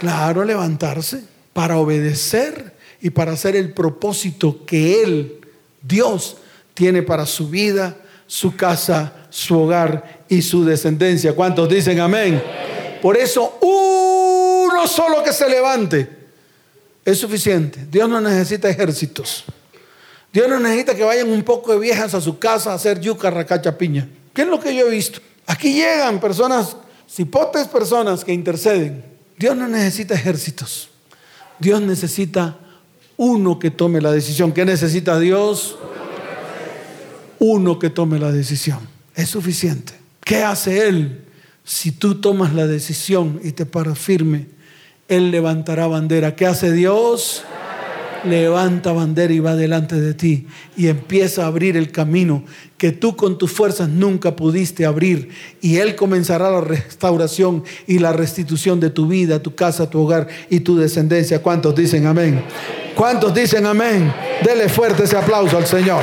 [0.00, 5.40] Claro, levantarse para obedecer y para hacer el propósito que Él,
[5.80, 6.36] Dios,
[6.74, 11.34] tiene para su vida, su casa, su hogar y su descendencia.
[11.34, 12.42] ¿Cuántos dicen amén?
[13.00, 16.08] Por eso uno solo que se levante
[17.04, 17.86] es suficiente.
[17.90, 19.44] Dios no necesita ejércitos.
[20.32, 23.30] Dios no necesita que vayan un poco de viejas a su casa a hacer yuca,
[23.30, 24.08] racacha, piña.
[24.32, 25.20] ¿Qué es lo que yo he visto?
[25.46, 26.76] Aquí llegan personas,
[27.08, 29.04] cipotes personas que interceden.
[29.36, 30.90] Dios no necesita ejércitos.
[31.58, 32.58] Dios necesita
[33.16, 34.52] uno que tome la decisión.
[34.52, 35.78] ¿Qué necesita Dios?
[37.38, 38.78] Uno que tome la decisión.
[39.14, 39.92] Es suficiente.
[40.24, 41.24] ¿Qué hace Él?
[41.64, 44.46] Si tú tomas la decisión y te paras firme,
[45.08, 46.36] Él levantará bandera.
[46.36, 47.44] ¿Qué hace Dios?
[48.24, 52.44] Levanta bandera y va delante de ti y empieza a abrir el camino
[52.78, 55.28] que tú con tus fuerzas nunca pudiste abrir.
[55.60, 60.28] Y Él comenzará la restauración y la restitución de tu vida, tu casa, tu hogar
[60.50, 61.42] y tu descendencia.
[61.42, 62.42] ¿Cuántos dicen amén?
[62.94, 64.12] ¿Cuántos dicen amén?
[64.44, 66.02] Dele fuerte ese aplauso al Señor.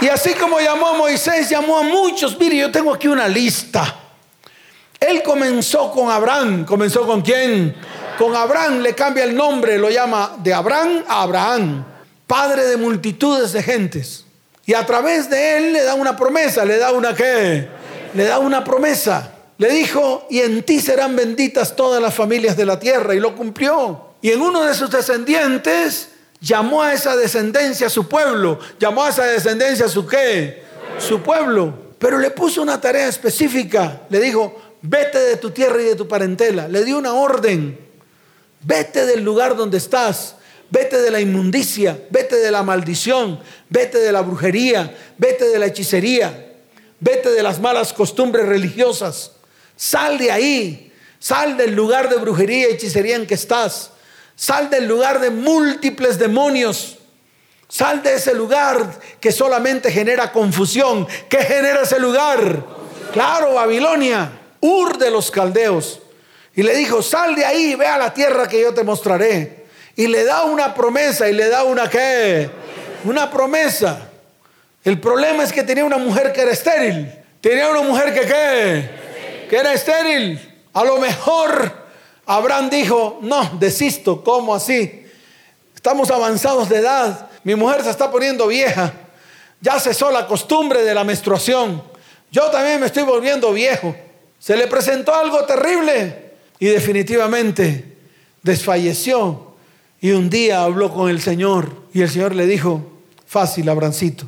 [0.00, 2.38] Y así como llamó a Moisés, llamó a muchos.
[2.38, 3.94] Mire, yo tengo aquí una lista.
[5.00, 6.64] Él comenzó con Abraham.
[6.64, 7.74] ¿Comenzó con quién?
[8.18, 11.84] Con Abraham le cambia el nombre, lo llama de Abraham a Abraham,
[12.26, 14.24] padre de multitudes de gentes.
[14.64, 17.68] Y a través de él le da una promesa, le da una qué?
[18.14, 19.32] Le da una promesa.
[19.58, 23.14] Le dijo, y en ti serán benditas todas las familias de la tierra.
[23.14, 24.14] Y lo cumplió.
[24.20, 29.24] Y en uno de sus descendientes llamó a esa descendencia su pueblo, llamó a esa
[29.24, 30.62] descendencia su qué,
[30.98, 35.86] su pueblo, pero le puso una tarea específica, le dijo, vete de tu tierra y
[35.86, 37.78] de tu parentela, le dio una orden,
[38.62, 40.36] vete del lugar donde estás,
[40.70, 45.66] vete de la inmundicia, vete de la maldición, vete de la brujería, vete de la
[45.66, 46.54] hechicería,
[47.00, 49.32] vete de las malas costumbres religiosas,
[49.76, 53.92] sal de ahí, sal del lugar de brujería y hechicería en que estás
[54.36, 56.98] Sal del lugar de múltiples demonios.
[57.68, 61.08] Sal de ese lugar que solamente genera confusión.
[61.28, 62.62] ¿Qué genera ese lugar?
[63.12, 66.00] Claro, Babilonia, Ur de los caldeos.
[66.54, 69.66] Y le dijo, sal de ahí, ve a la tierra que yo te mostraré.
[69.94, 72.50] Y le da una promesa y le da una qué?
[73.04, 74.10] Una promesa.
[74.84, 77.10] El problema es que tenía una mujer que era estéril.
[77.40, 78.90] Tenía una mujer que qué?
[79.48, 80.40] Que era estéril.
[80.72, 81.85] A lo mejor
[82.26, 85.04] Abraham dijo, no, desisto, ¿cómo así?
[85.74, 88.92] Estamos avanzados de edad, mi mujer se está poniendo vieja,
[89.60, 91.82] ya cesó la costumbre de la menstruación,
[92.30, 93.94] yo también me estoy volviendo viejo.
[94.38, 97.96] Se le presentó algo terrible y definitivamente
[98.42, 99.54] desfalleció.
[100.00, 102.84] Y un día habló con el Señor y el Señor le dijo,
[103.26, 104.26] fácil, Abrancito,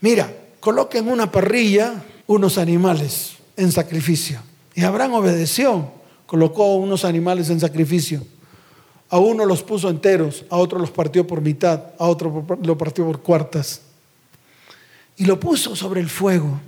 [0.00, 4.40] mira, coloquen en una parrilla unos animales en sacrificio.
[4.74, 5.92] Y Abraham obedeció
[6.28, 8.22] colocó unos animales en sacrificio.
[9.08, 13.06] A uno los puso enteros, a otro los partió por mitad, a otro lo partió
[13.06, 13.80] por cuartas.
[15.16, 16.60] y lo puso sobre el fuego.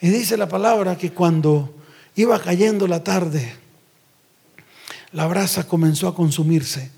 [0.00, 1.72] Y dice la palabra que cuando
[2.16, 3.54] iba cayendo la tarde,
[5.12, 6.90] la brasa comenzó a consumirse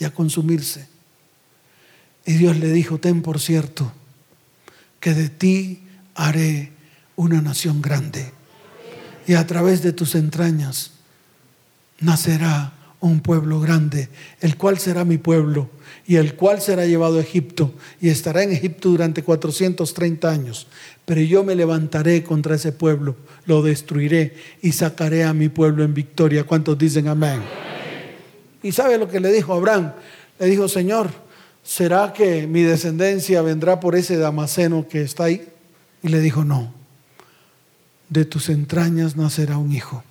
[0.00, 0.88] y a consumirse.
[2.26, 3.92] Y Dios le dijo, ten por cierto
[4.98, 5.84] que de ti
[6.16, 6.72] haré
[7.14, 8.32] una nación grande.
[9.28, 10.95] Y a través de tus entrañas
[12.00, 14.08] nacerá un pueblo grande,
[14.40, 15.68] el cual será mi pueblo
[16.06, 20.66] y el cual será llevado a Egipto y estará en Egipto durante 430 años.
[21.04, 25.94] Pero yo me levantaré contra ese pueblo, lo destruiré y sacaré a mi pueblo en
[25.94, 26.44] victoria.
[26.44, 27.40] ¿Cuántos dicen amén?
[28.62, 29.92] ¿Y sabe lo que le dijo Abraham?
[30.38, 31.10] Le dijo, Señor,
[31.62, 35.46] ¿será que mi descendencia vendrá por ese Damaseno que está ahí?
[36.02, 36.72] Y le dijo, no,
[38.08, 40.02] de tus entrañas nacerá un hijo.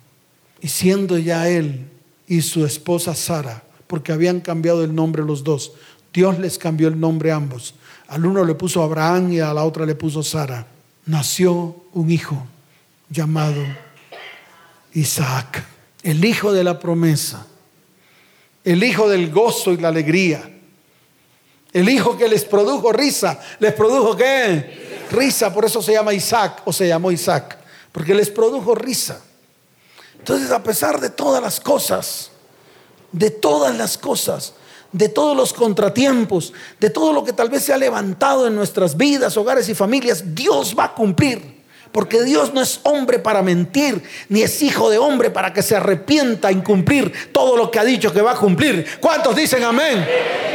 [0.60, 1.88] Y siendo ya él
[2.26, 5.72] y su esposa Sara, porque habían cambiado el nombre los dos,
[6.12, 7.74] Dios les cambió el nombre a ambos.
[8.08, 10.66] Al uno le puso Abraham y a la otra le puso Sara.
[11.04, 12.46] Nació un hijo
[13.10, 13.62] llamado
[14.94, 15.64] Isaac,
[16.02, 17.46] el hijo de la promesa,
[18.64, 20.50] el hijo del gozo y la alegría,
[21.72, 23.38] el hijo que les produjo risa.
[23.60, 25.06] ¿Les produjo qué?
[25.10, 27.58] Risa, por eso se llama Isaac o se llamó Isaac,
[27.92, 29.22] porque les produjo risa.
[30.26, 32.32] Entonces, a pesar de todas las cosas,
[33.12, 34.54] de todas las cosas,
[34.90, 38.96] de todos los contratiempos, de todo lo que tal vez se ha levantado en nuestras
[38.96, 41.62] vidas, hogares y familias, Dios va a cumplir.
[41.92, 45.76] Porque Dios no es hombre para mentir, ni es hijo de hombre para que se
[45.76, 48.98] arrepienta en cumplir todo lo que ha dicho que va a cumplir.
[49.00, 50.04] ¿Cuántos dicen amén?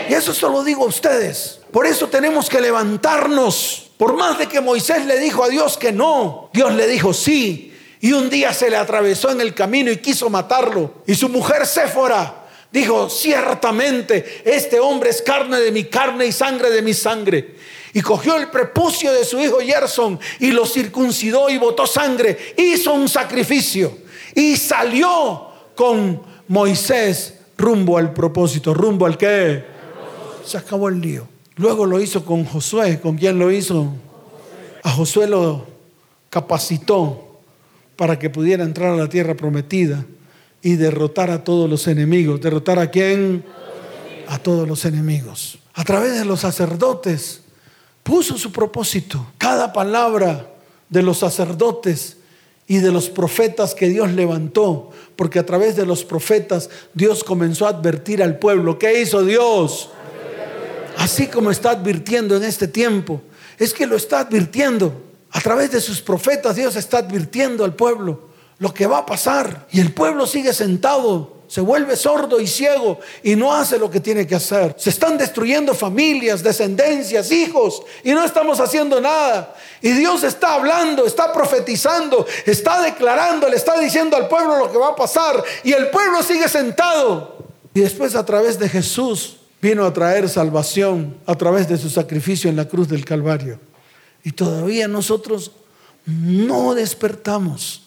[0.10, 1.62] Y eso solo digo a ustedes.
[1.72, 3.92] Por eso tenemos que levantarnos.
[3.98, 7.71] Por más de que Moisés le dijo a Dios que no, Dios le dijo sí.
[8.02, 10.96] Y un día se le atravesó en el camino y quiso matarlo.
[11.06, 16.72] Y su mujer Séfora dijo, ciertamente, este hombre es carne de mi carne y sangre
[16.72, 17.56] de mi sangre.
[17.94, 22.56] Y cogió el prepucio de su hijo Gerson y lo circuncidó y botó sangre.
[22.58, 23.96] Hizo un sacrificio
[24.34, 29.64] y salió con Moisés rumbo al propósito, rumbo al que
[30.44, 31.28] se acabó el lío.
[31.58, 33.00] Luego lo hizo con Josué.
[33.00, 33.94] ¿Con quién lo hizo?
[34.82, 35.68] A Josué lo
[36.32, 37.31] capacitó
[38.02, 40.04] para que pudiera entrar a la tierra prometida
[40.64, 42.42] y derrotar a todos los enemigos.
[42.42, 43.46] ¿Derrotar a quién?
[44.28, 45.60] A todos los enemigos.
[45.76, 47.42] A través de los sacerdotes
[48.02, 49.28] puso su propósito.
[49.38, 50.50] Cada palabra
[50.90, 52.18] de los sacerdotes
[52.66, 57.68] y de los profetas que Dios levantó, porque a través de los profetas Dios comenzó
[57.68, 58.80] a advertir al pueblo.
[58.80, 59.92] ¿Qué hizo Dios?
[60.98, 63.22] Así como está advirtiendo en este tiempo,
[63.60, 65.11] es que lo está advirtiendo.
[65.32, 69.66] A través de sus profetas Dios está advirtiendo al pueblo lo que va a pasar.
[69.72, 74.00] Y el pueblo sigue sentado, se vuelve sordo y ciego y no hace lo que
[74.00, 74.76] tiene que hacer.
[74.78, 79.56] Se están destruyendo familias, descendencias, hijos y no estamos haciendo nada.
[79.82, 84.78] Y Dios está hablando, está profetizando, está declarando, le está diciendo al pueblo lo que
[84.78, 87.38] va a pasar y el pueblo sigue sentado.
[87.74, 92.50] Y después a través de Jesús vino a traer salvación a través de su sacrificio
[92.50, 93.71] en la cruz del Calvario.
[94.24, 95.52] Y todavía nosotros
[96.06, 97.84] no despertamos.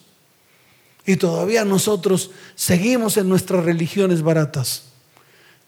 [1.05, 4.83] Y todavía nosotros seguimos en nuestras religiones baratas.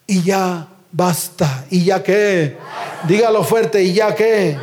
[0.08, 1.66] Y ya basta.
[1.70, 2.58] ¿Y ya qué?
[3.08, 3.84] Dígalo fuerte.
[3.84, 4.58] ¿Y ya qué?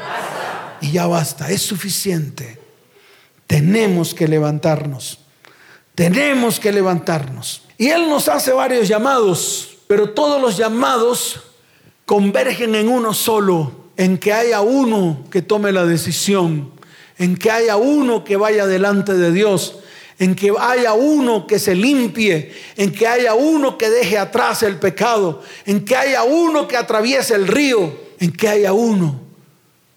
[0.81, 1.51] Y ya basta.
[1.51, 2.59] Es suficiente.
[3.47, 5.19] Tenemos que levantarnos.
[5.95, 7.63] Tenemos que levantarnos.
[7.79, 11.41] Y Él nos hace varios llamados, pero todos los llamados
[12.05, 16.71] convergen en uno solo en que haya uno que tome la decisión,
[17.19, 19.79] en que haya uno que vaya delante de Dios,
[20.19, 24.77] en que haya uno que se limpie, en que haya uno que deje atrás el
[24.77, 29.25] pecado, en que haya uno que atraviese el río, en que haya uno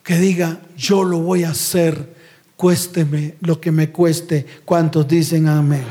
[0.07, 2.15] que diga, yo lo voy a hacer,
[2.55, 4.45] cuésteme lo que me cueste.
[4.63, 5.83] ¿Cuántos dicen amén?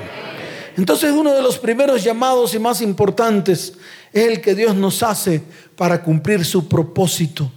[0.78, 3.74] Entonces uno de los primeros llamados y más importantes
[4.14, 5.42] es el que Dios nos hace
[5.76, 7.52] para cumplir su propósito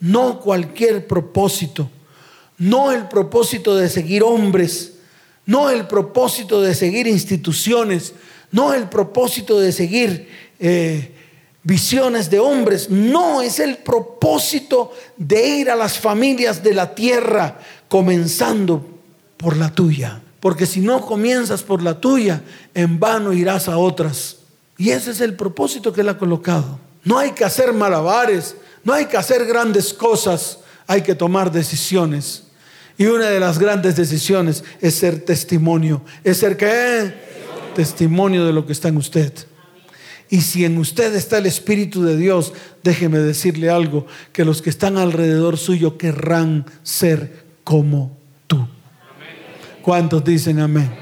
[0.00, 1.90] no cualquier propósito,
[2.58, 4.94] no el propósito de seguir hombres,
[5.46, 8.14] no el propósito de seguir instituciones,
[8.50, 10.28] no el propósito de seguir
[10.58, 11.12] eh,
[11.62, 17.58] visiones de hombres, no es el propósito de ir a las familias de la tierra,
[17.88, 18.86] comenzando
[19.36, 20.22] por la tuya.
[20.40, 22.42] Porque si no comienzas por la tuya,
[22.74, 24.36] en vano irás a otras.
[24.78, 26.78] Y ese es el propósito que él ha colocado.
[27.02, 28.54] No hay que hacer malabares,
[28.86, 32.44] no hay que hacer grandes cosas, hay que tomar decisiones.
[32.96, 36.02] Y una de las grandes decisiones es ser testimonio.
[36.22, 37.12] ¿Es ser qué?
[37.74, 39.32] Testimonio de lo que está en usted.
[40.30, 42.52] Y si en usted está el Espíritu de Dios,
[42.84, 48.16] déjeme decirle algo, que los que están alrededor suyo querrán ser como
[48.46, 48.68] tú.
[49.82, 50.96] ¿Cuántos dicen amén?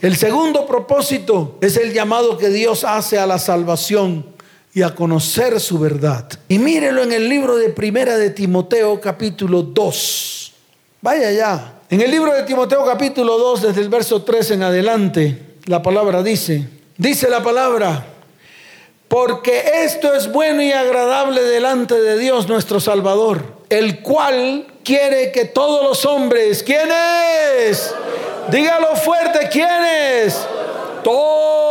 [0.00, 4.37] El segundo propósito es el llamado que Dios hace a la salvación
[4.78, 6.24] y a conocer su verdad.
[6.46, 10.52] Y mírelo en el libro de Primera de Timoteo capítulo 2.
[11.00, 11.80] Vaya ya.
[11.90, 16.22] En el libro de Timoteo capítulo 2, desde el verso 3 en adelante, la palabra
[16.22, 18.06] dice, dice la palabra,
[19.08, 25.46] porque esto es bueno y agradable delante de Dios nuestro Salvador, el cual quiere que
[25.46, 27.92] todos los hombres, ¿quiénes?
[28.48, 30.38] Dígalo fuerte, ¿quiénes?
[31.02, 31.67] Todos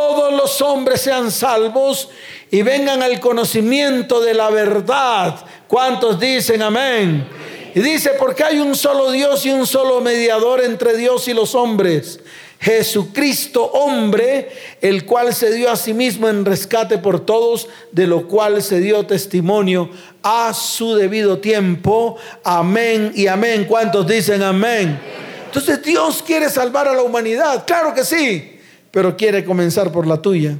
[0.61, 2.09] hombres sean salvos
[2.49, 5.35] y vengan al conocimiento de la verdad.
[5.67, 7.27] ¿Cuántos dicen amén?
[7.75, 11.53] Y dice, porque hay un solo Dios y un solo mediador entre Dios y los
[11.53, 12.19] hombres.
[12.59, 14.49] Jesucristo hombre,
[14.81, 18.79] el cual se dio a sí mismo en rescate por todos, de lo cual se
[18.79, 19.91] dio testimonio
[20.23, 22.17] a su debido tiempo.
[22.43, 23.65] Amén y amén.
[23.65, 24.99] ¿Cuántos dicen amén?
[25.45, 28.56] Entonces Dios quiere salvar a la humanidad, claro que sí,
[28.97, 30.59] pero quiere comenzar por la tuya.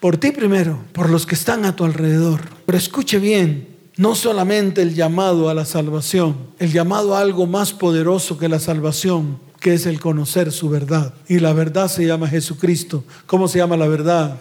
[0.00, 2.40] Por ti primero, por los que están a tu alrededor.
[2.66, 7.72] Pero escuche bien, no solamente el llamado a la salvación, el llamado a algo más
[7.72, 11.14] poderoso que la salvación, que es el conocer su verdad.
[11.28, 13.04] Y la verdad se llama Jesucristo.
[13.26, 14.40] ¿Cómo se llama la verdad?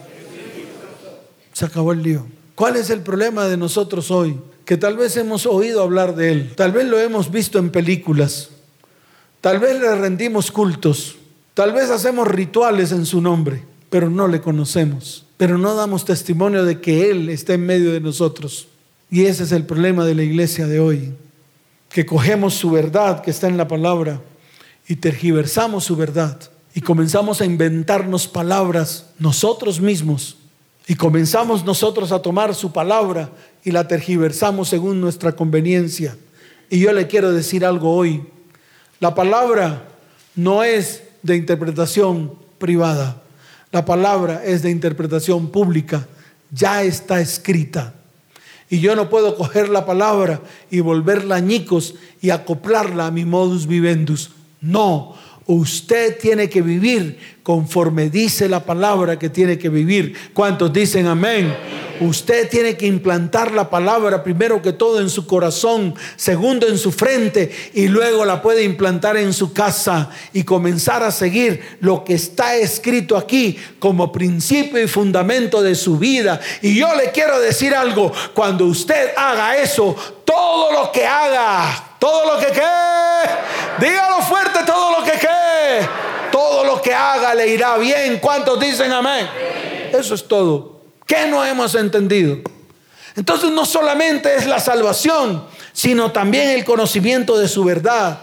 [1.53, 2.25] Se acabó el lío.
[2.55, 4.35] ¿Cuál es el problema de nosotros hoy?
[4.65, 8.49] Que tal vez hemos oído hablar de Él, tal vez lo hemos visto en películas,
[9.41, 11.17] tal vez le rendimos cultos,
[11.57, 16.65] tal vez hacemos rituales en su nombre, pero no le conocemos pero no damos testimonio
[16.65, 18.67] de que Él está en medio de nosotros.
[19.09, 21.13] Y ese es el problema de la iglesia de hoy,
[21.89, 24.19] que cogemos su verdad que está en la palabra
[24.87, 26.37] y tergiversamos su verdad
[26.73, 30.37] y comenzamos a inventarnos palabras nosotros mismos
[30.87, 33.29] y comenzamos nosotros a tomar su palabra
[33.63, 36.17] y la tergiversamos según nuestra conveniencia.
[36.69, 38.25] Y yo le quiero decir algo hoy,
[38.99, 39.87] la palabra
[40.35, 43.21] no es de interpretación privada.
[43.71, 46.07] La palabra es de interpretación pública,
[46.51, 47.93] ya está escrita.
[48.69, 53.67] Y yo no puedo coger la palabra y volverla añicos y acoplarla a mi modus
[53.67, 54.31] vivendus.
[54.59, 55.15] No,
[55.45, 60.15] usted tiene que vivir conforme dice la palabra que tiene que vivir.
[60.33, 61.55] ¿Cuántos dicen amén?
[61.99, 66.91] Usted tiene que implantar la palabra primero que todo en su corazón, segundo en su
[66.91, 72.13] frente y luego la puede implantar en su casa y comenzar a seguir lo que
[72.13, 76.39] está escrito aquí como principio y fundamento de su vida.
[76.61, 79.95] Y yo le quiero decir algo, cuando usted haga eso,
[80.25, 83.29] todo lo que haga, todo lo que quede,
[83.79, 85.87] dígalo fuerte, todo lo que quede,
[86.31, 88.19] todo lo que haga le irá bien.
[88.19, 89.27] ¿Cuántos dicen amén?
[89.91, 90.76] Eso es todo.
[91.07, 92.37] ¿Qué no hemos entendido?
[93.15, 95.43] Entonces no solamente es la salvación,
[95.73, 98.19] sino también el conocimiento de su verdad.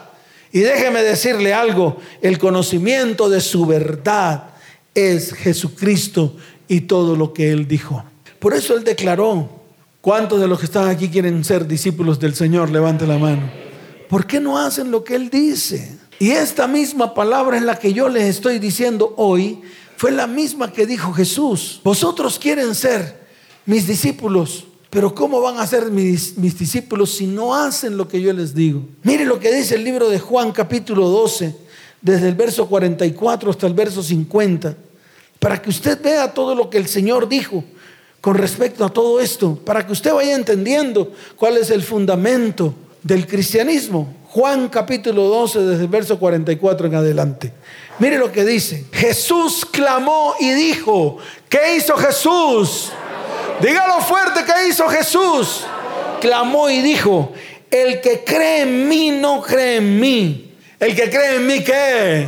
[0.53, 4.51] Y déjeme decirle algo, el conocimiento de su verdad
[4.95, 6.37] es Jesucristo
[6.69, 8.05] y todo lo que Él dijo.
[8.39, 9.49] Por eso Él declaró,
[10.01, 12.71] ¿cuántos de los que están aquí quieren ser discípulos del Señor?
[12.71, 13.51] Levante la mano.
[14.09, 15.99] ¿Por qué no hacen lo que Él dice?
[16.21, 19.63] Y esta misma palabra es la que yo les estoy diciendo hoy
[19.97, 21.81] fue la misma que dijo Jesús.
[21.85, 23.25] Vosotros quieren ser
[23.67, 28.21] mis discípulos, pero ¿cómo van a ser mis, mis, discípulos si no hacen lo que
[28.21, 28.83] yo les digo?
[29.03, 31.57] Mire lo que dice el libro de Juan capítulo 12,
[32.01, 34.77] desde el verso 44 hasta el verso 50,
[35.39, 37.65] para que usted vea todo lo que el Señor dijo
[38.21, 43.27] con respecto a todo esto, para que usted vaya entendiendo cuál es el fundamento del
[43.27, 44.15] cristianismo.
[44.35, 47.53] Juan capítulo 12, desde el verso 44 en adelante.
[48.01, 48.85] Mire lo que dice.
[48.91, 51.19] Jesús clamó y dijo,
[51.49, 52.91] ¿qué hizo Jesús?
[53.61, 55.65] Dígalo fuerte, ¿qué hizo Jesús?
[56.21, 57.33] Clamó y dijo,
[57.71, 60.51] el que cree en mí no cree en mí.
[60.81, 62.27] El que cree en mí, ¿qué?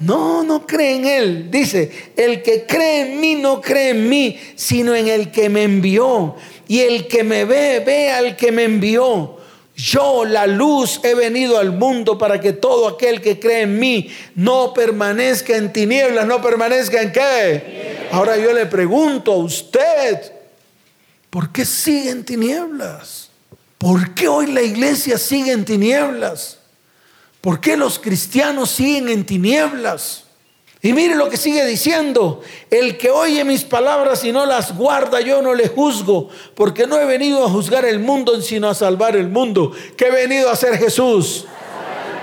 [0.00, 1.50] No, no cree en Él.
[1.50, 5.62] Dice, el que cree en mí no cree en mí, sino en el que me
[5.62, 6.36] envió.
[6.66, 9.37] Y el que me ve, ve al que me envió.
[9.78, 14.10] Yo, la luz, he venido al mundo para que todo aquel que cree en mí
[14.34, 18.08] no permanezca en tinieblas, no permanezca en qué.
[18.10, 20.32] Ahora yo le pregunto a usted,
[21.30, 23.30] ¿por qué sigue en tinieblas?
[23.78, 26.58] ¿Por qué hoy la iglesia sigue en tinieblas?
[27.40, 30.24] ¿Por qué los cristianos siguen en tinieblas?
[30.80, 35.20] Y mire lo que sigue diciendo, el que oye mis palabras y no las guarda,
[35.20, 39.16] yo no le juzgo, porque no he venido a juzgar el mundo, sino a salvar
[39.16, 39.72] el mundo.
[39.96, 41.46] ¿Qué he venido a hacer Jesús?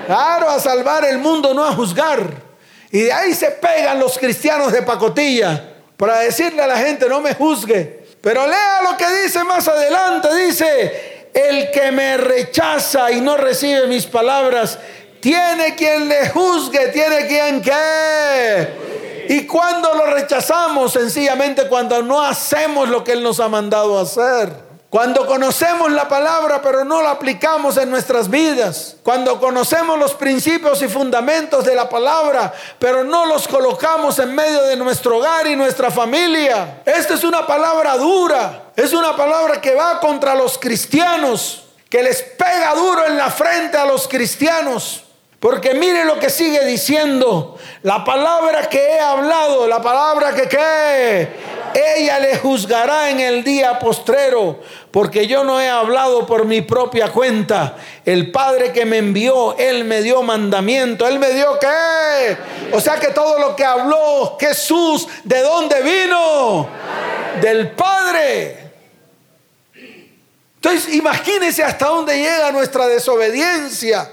[0.06, 2.46] Claro, a salvar el mundo, no a juzgar.
[2.92, 5.72] Y de ahí se pegan los cristianos de pacotilla.
[5.98, 8.06] para decirle a la gente, no me juzgue.
[8.22, 13.88] Pero lea lo que dice más adelante, dice, el que me rechaza y no recibe
[13.88, 14.80] mis palabras,
[15.26, 19.26] tiene quien le juzgue, tiene quien que.
[19.28, 24.54] Y cuando lo rechazamos, sencillamente cuando no hacemos lo que Él nos ha mandado hacer.
[24.92, 28.98] Cuando conocemos la palabra pero no la aplicamos en nuestras vidas.
[29.02, 34.62] Cuando conocemos los principios y fundamentos de la palabra pero no los colocamos en medio
[34.66, 36.84] de nuestro hogar y nuestra familia.
[36.86, 38.66] Esta es una palabra dura.
[38.76, 41.64] Es una palabra que va contra los cristianos.
[41.90, 45.02] Que les pega duro en la frente a los cristianos.
[45.46, 47.56] Porque mire lo que sigue diciendo.
[47.84, 51.30] La palabra que he hablado, la palabra que qué
[51.98, 57.12] ella le juzgará en el día postrero, porque yo no he hablado por mi propia
[57.12, 57.76] cuenta.
[58.04, 61.08] El Padre que me envió, Él me dio mandamiento.
[61.08, 62.38] ¿Él me dio qué?
[62.72, 66.68] O sea que todo lo que habló Jesús, ¿de dónde vino?
[67.40, 68.72] Del Padre.
[70.56, 74.10] Entonces, imagínense hasta dónde llega nuestra desobediencia.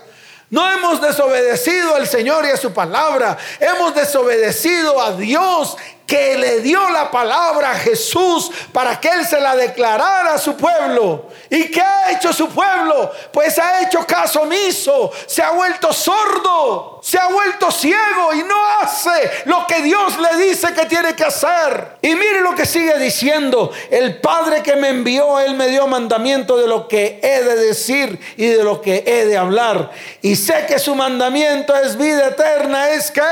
[0.52, 3.38] No hemos desobedecido al Señor y a su palabra.
[3.58, 9.40] Hemos desobedecido a Dios que le dio la palabra a Jesús para que Él se
[9.40, 11.28] la declarara a su pueblo.
[11.48, 13.10] ¿Y qué ha hecho su pueblo?
[13.32, 18.54] Pues ha hecho caso omiso, se ha vuelto sordo, se ha vuelto ciego y no
[18.80, 21.96] hace lo que Dios le dice que tiene que hacer.
[22.02, 26.58] Y mire lo que sigue diciendo, el Padre que me envió, Él me dio mandamiento
[26.58, 29.90] de lo que he de decir y de lo que he de hablar.
[30.20, 33.22] Y sé que su mandamiento es vida eterna, es que,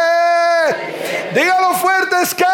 [1.34, 2.44] dígalo fuerte, es que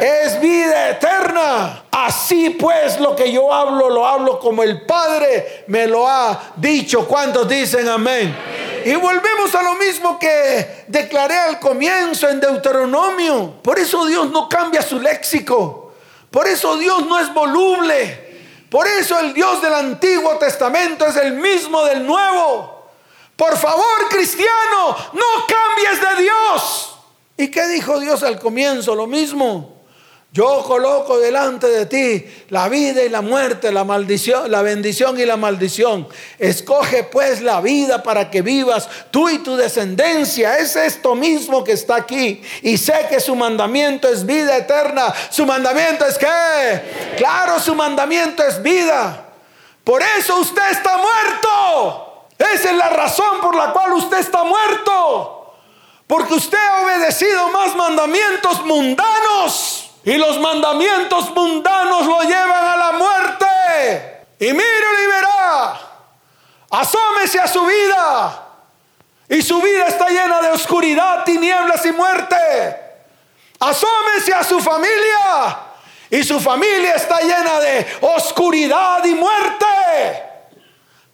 [0.00, 1.84] es vida eterna.
[1.90, 7.06] Así pues lo que yo hablo, lo hablo como el Padre me lo ha dicho.
[7.06, 8.36] ¿Cuántos dicen amén?
[8.84, 13.62] Y volvemos a lo mismo que declaré al comienzo en Deuteronomio.
[13.62, 15.94] Por eso Dios no cambia su léxico.
[16.30, 18.24] Por eso Dios no es voluble.
[18.68, 22.88] Por eso el Dios del Antiguo Testamento es el mismo del Nuevo.
[23.36, 26.93] Por favor, cristiano, no cambies de Dios.
[27.36, 28.94] ¿Y qué dijo Dios al comienzo?
[28.94, 29.74] Lo mismo.
[30.34, 35.24] Yo coloco delante de ti la vida y la muerte, la maldición, la bendición y
[35.24, 36.08] la maldición.
[36.40, 40.58] Escoge pues la vida para que vivas tú y tu descendencia.
[40.58, 42.42] Es esto mismo que está aquí.
[42.62, 45.14] Y sé que su mandamiento es vida eterna.
[45.30, 47.14] Su mandamiento es qué?
[47.16, 49.26] Claro, su mandamiento es vida.
[49.84, 52.26] Por eso usted está muerto.
[52.38, 55.43] Esa es la razón por la cual usted está muerto.
[56.06, 59.90] Porque usted ha obedecido más mandamientos mundanos.
[60.04, 64.26] Y los mandamientos mundanos lo llevan a la muerte.
[64.38, 65.80] Y mire y verá.
[66.70, 68.40] Asómese a su vida.
[69.28, 72.36] Y su vida está llena de oscuridad, tinieblas y muerte.
[73.58, 75.58] Asómese a su familia.
[76.10, 80.23] Y su familia está llena de oscuridad y muerte.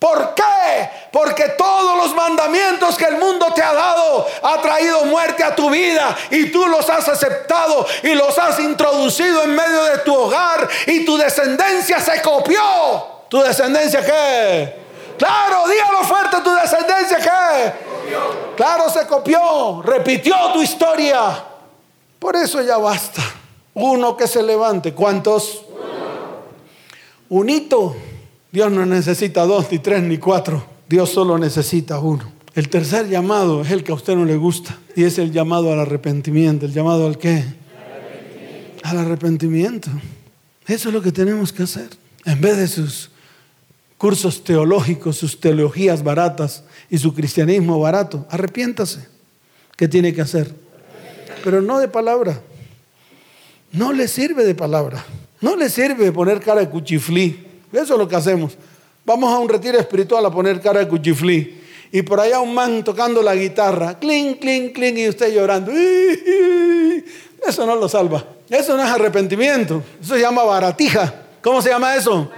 [0.00, 0.90] ¿Por qué?
[1.12, 5.68] Porque todos los mandamientos que el mundo te ha dado ha traído muerte a tu
[5.68, 10.66] vida y tú los has aceptado y los has introducido en medio de tu hogar
[10.86, 12.62] y tu descendencia se copió.
[13.28, 14.74] ¿Tu descendencia qué?
[15.18, 17.72] Claro, dígalo fuerte, tu descendencia qué?
[18.56, 21.44] Claro, se copió, repitió tu historia.
[22.18, 23.20] Por eso ya basta.
[23.74, 24.94] Uno que se levante.
[24.94, 25.62] ¿Cuántos?
[27.28, 27.94] Un hito
[28.52, 30.64] Dios no necesita dos, ni tres, ni cuatro.
[30.88, 32.32] Dios solo necesita uno.
[32.54, 34.76] El tercer llamado es el que a usted no le gusta.
[34.96, 36.66] Y es el llamado al arrepentimiento.
[36.66, 37.44] ¿El llamado al qué?
[38.82, 39.88] Al arrepentimiento.
[40.66, 41.88] Eso es lo que tenemos que hacer.
[42.24, 43.10] En vez de sus
[43.96, 49.06] cursos teológicos, sus teologías baratas y su cristianismo barato, arrepiéntase.
[49.76, 50.52] ¿Qué tiene que hacer?
[51.44, 52.40] Pero no de palabra.
[53.72, 55.04] No le sirve de palabra.
[55.40, 57.49] No le sirve poner cara de cuchiflí.
[57.72, 58.56] Eso es lo que hacemos.
[59.04, 61.60] Vamos a un retiro espiritual a poner cara de cuchiflí.
[61.92, 63.98] Y por allá un man tocando la guitarra.
[63.98, 64.98] Clink, clink, clink.
[64.98, 65.72] Y usted llorando.
[67.46, 68.24] Eso no lo salva.
[68.48, 69.82] Eso no es arrepentimiento.
[70.00, 71.12] Eso se llama baratija.
[71.42, 72.30] ¿Cómo se llama eso?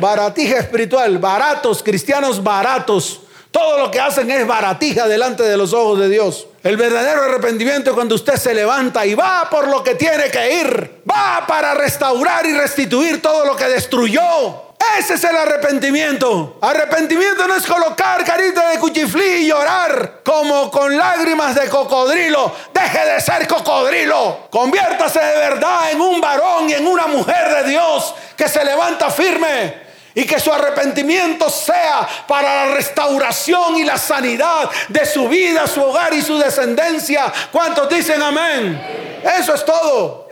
[0.00, 1.18] Baratija espiritual.
[1.18, 3.22] Baratos, cristianos baratos.
[3.50, 6.46] Todo lo que hacen es baratija delante de los ojos de Dios.
[6.62, 10.60] El verdadero arrepentimiento es cuando usted se levanta y va por lo que tiene que
[10.60, 11.02] ir.
[11.10, 14.65] Va para restaurar y restituir todo lo que destruyó.
[14.98, 16.58] Ese es el arrepentimiento.
[16.60, 22.52] Arrepentimiento no es colocar carita de cuchiflí y llorar como con lágrimas de cocodrilo.
[22.72, 24.48] Deje de ser cocodrilo.
[24.50, 29.10] Conviértase de verdad en un varón y en una mujer de Dios que se levanta
[29.10, 35.66] firme y que su arrepentimiento sea para la restauración y la sanidad de su vida,
[35.66, 37.30] su hogar y su descendencia.
[37.52, 39.20] ¿Cuántos dicen amén?
[39.38, 40.26] Eso es todo.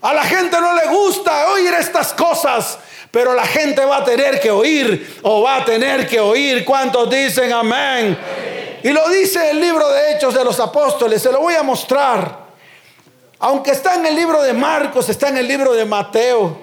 [0.00, 2.78] A la gente no le gusta oír estas cosas,
[3.14, 6.64] pero la gente va a tener que oír o va a tener que oír.
[6.64, 8.18] ¿Cuántos dicen amén?
[8.82, 12.46] Y lo dice el libro de Hechos de los Apóstoles, se lo voy a mostrar.
[13.38, 16.58] Aunque está en el libro de Marcos, está en el libro de Mateo.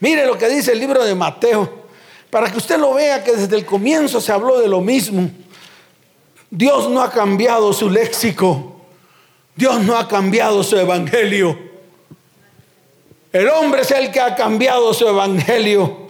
[0.00, 1.84] Mire lo que dice el libro de Mateo,
[2.28, 5.30] para que usted lo vea que desde el comienzo se habló de lo mismo.
[6.50, 8.80] Dios no ha cambiado su léxico.
[9.54, 11.69] Dios no ha cambiado su evangelio.
[13.32, 16.08] El hombre es el que ha cambiado su evangelio.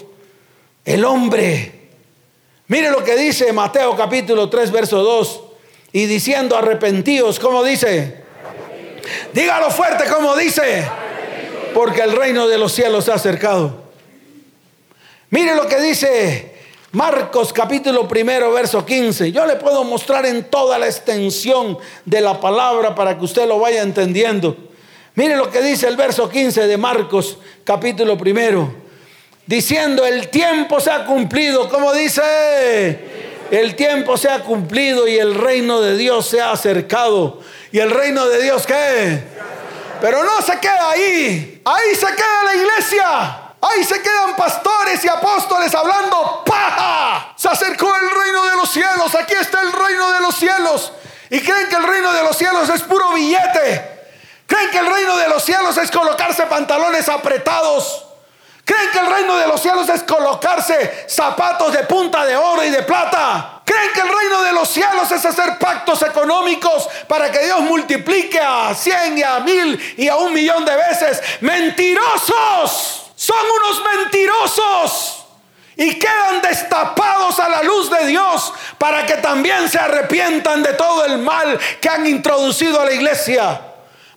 [0.84, 1.80] El hombre
[2.70, 5.40] Mire lo que dice Mateo capítulo 3, verso 2.
[5.92, 8.22] Y diciendo arrepentíos, ¿cómo dice?
[9.32, 10.86] Dígalo fuerte, ¿cómo dice?
[11.74, 13.82] Porque el reino de los cielos se ha acercado.
[15.30, 16.54] Mire lo que dice
[16.92, 19.32] Marcos capítulo primero, verso 15.
[19.32, 23.58] Yo le puedo mostrar en toda la extensión de la palabra para que usted lo
[23.58, 24.56] vaya entendiendo.
[25.14, 28.90] Mire lo que dice el verso 15 de Marcos capítulo primero
[29.50, 32.22] diciendo, el tiempo se ha cumplido, como dice,
[33.50, 37.40] el tiempo se ha cumplido y el reino de Dios se ha acercado.
[37.72, 39.24] ¿Y el reino de Dios qué?
[40.00, 43.46] Pero no se queda ahí, ahí se queda la iglesia.
[43.62, 47.34] Ahí se quedan pastores y apóstoles hablando paja.
[47.36, 49.14] Se acercó el reino de los cielos.
[49.14, 50.92] Aquí está el reino de los cielos.
[51.28, 53.99] Y creen que el reino de los cielos es puro billete.
[54.50, 58.04] Creen que el reino de los cielos es colocarse pantalones apretados.
[58.64, 62.70] ¿Creen que el reino de los cielos es colocarse zapatos de punta de oro y
[62.70, 63.62] de plata?
[63.64, 68.40] ¿Creen que el reino de los cielos es hacer pactos económicos para que Dios multiplique
[68.40, 71.22] a cien y a mil y a un millón de veces?
[71.42, 73.12] Mentirosos.
[73.14, 75.26] Son unos mentirosos.
[75.76, 81.04] Y quedan destapados a la luz de Dios para que también se arrepientan de todo
[81.04, 83.69] el mal que han introducido a la iglesia.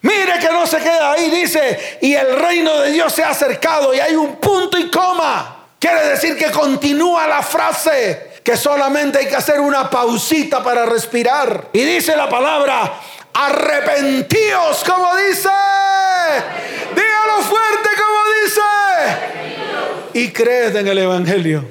[0.04, 3.94] Mire que no se queda ahí, dice, y el reino de Dios se ha acercado
[3.94, 5.68] y hay un punto y coma.
[5.80, 11.70] Quiere decir que continúa la frase, que solamente hay que hacer una pausita para respirar.
[11.72, 13.00] Y dice la palabra,
[13.34, 15.50] arrepentíos, como dice.
[16.94, 18.62] Dígalo fuerte, como dice.
[20.16, 21.66] Y creed en el Evangelio.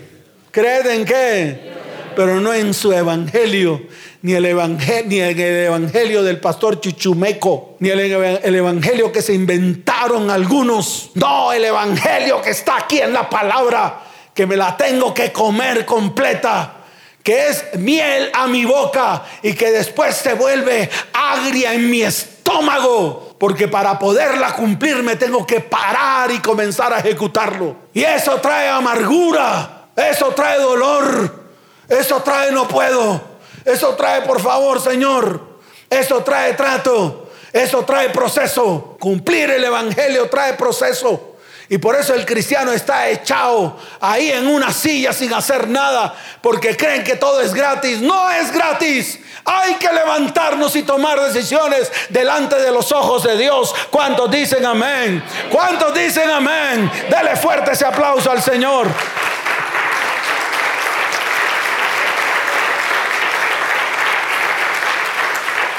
[0.51, 1.73] ¿Creed en qué?
[2.17, 3.83] Pero no en su Evangelio
[4.23, 9.35] ni el, evangelio, ni el evangelio del pastor Chichumeco, ni el, el evangelio que se
[9.35, 11.11] inventaron algunos.
[11.15, 14.01] No, el evangelio que está aquí en la palabra,
[14.33, 16.79] que me la tengo que comer completa
[17.23, 23.37] que es miel a mi boca y que después se vuelve agria en mi estómago,
[23.39, 27.77] porque para poderla cumplir me tengo que parar y comenzar a ejecutarlo.
[27.93, 31.45] Y eso trae amargura, eso trae dolor,
[31.89, 33.32] eso trae no puedo.
[33.65, 35.41] Eso trae, por favor, Señor.
[35.89, 37.31] Eso trae trato.
[37.53, 38.97] Eso trae proceso.
[38.99, 41.33] Cumplir el Evangelio trae proceso.
[41.69, 46.77] Y por eso el cristiano está echado ahí en una silla sin hacer nada, porque
[46.77, 48.01] creen que todo es gratis.
[48.01, 49.19] No es gratis.
[49.45, 53.75] Hay que levantarnos y tomar decisiones delante de los ojos de Dios.
[53.91, 55.25] ¿Cuántos dicen amén?
[55.51, 56.91] ¿Cuántos dicen amén?
[57.09, 58.89] Dele fuerte ese aplauso al Señor.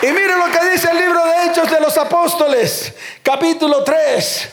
[0.03, 2.91] Y mire lo que dice el libro de Hechos de los Apóstoles,
[3.21, 4.49] capítulo 3,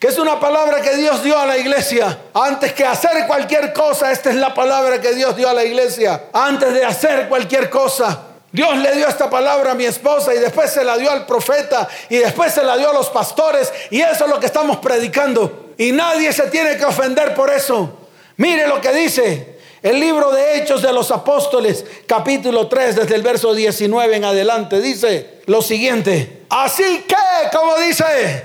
[0.00, 2.20] que es una palabra que Dios dio a la iglesia.
[2.32, 6.28] Antes que hacer cualquier cosa, esta es la palabra que Dios dio a la iglesia.
[6.32, 8.18] Antes de hacer cualquier cosa.
[8.50, 11.86] Dios le dio esta palabra a mi esposa y después se la dio al profeta
[12.08, 15.74] y después se la dio a los pastores y eso es lo que estamos predicando.
[15.76, 18.08] Y nadie se tiene que ofender por eso.
[18.38, 19.53] Mire lo que dice
[19.84, 24.80] el libro de Hechos de los Apóstoles, capítulo 3, desde el verso 19 en adelante,
[24.80, 26.44] dice lo siguiente.
[26.48, 27.14] Así que,
[27.54, 28.44] como dice,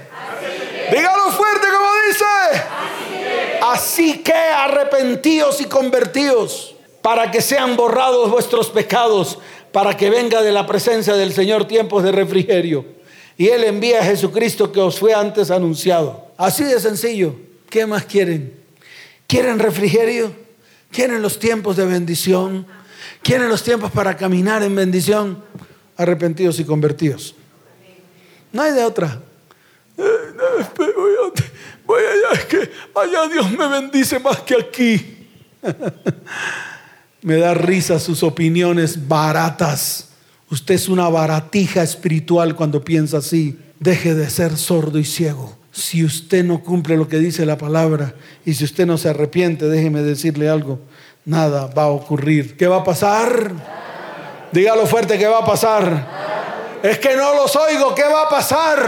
[0.91, 2.25] dígalo fuerte como dice.
[3.61, 9.39] Así que, arrepentíos y convertíos para que sean borrados vuestros pecados,
[9.71, 12.83] para que venga de la presencia del Señor tiempos de refrigerio.
[13.37, 16.33] Y Él envía a Jesucristo que os fue antes anunciado.
[16.35, 17.33] Así de sencillo.
[17.69, 18.61] ¿Qué más quieren?
[19.25, 20.48] ¿Quieren refrigerio?
[20.91, 22.65] ¿Quieren los tiempos de bendición?
[23.21, 25.43] ¿Quieren los tiempos para caminar en bendición?
[25.97, 27.35] Arrepentidos y convertidos.
[28.51, 29.21] No hay de otra.
[31.85, 35.27] Voy allá, es que allá Dios me bendice más que aquí.
[37.21, 40.09] me da risa sus opiniones baratas.
[40.49, 43.59] Usted es una baratija espiritual cuando piensa así.
[43.79, 48.13] Deje de ser sordo y ciego si usted no cumple lo que dice la palabra
[48.45, 50.79] y si usted no se arrepiente, déjeme decirle algo,
[51.25, 52.57] nada va a ocurrir.
[52.57, 53.51] ¿Qué va a pasar?
[54.51, 56.07] Dígalo fuerte, ¿qué va a pasar?
[56.83, 58.79] Es que no los oigo, ¿qué va a pasar?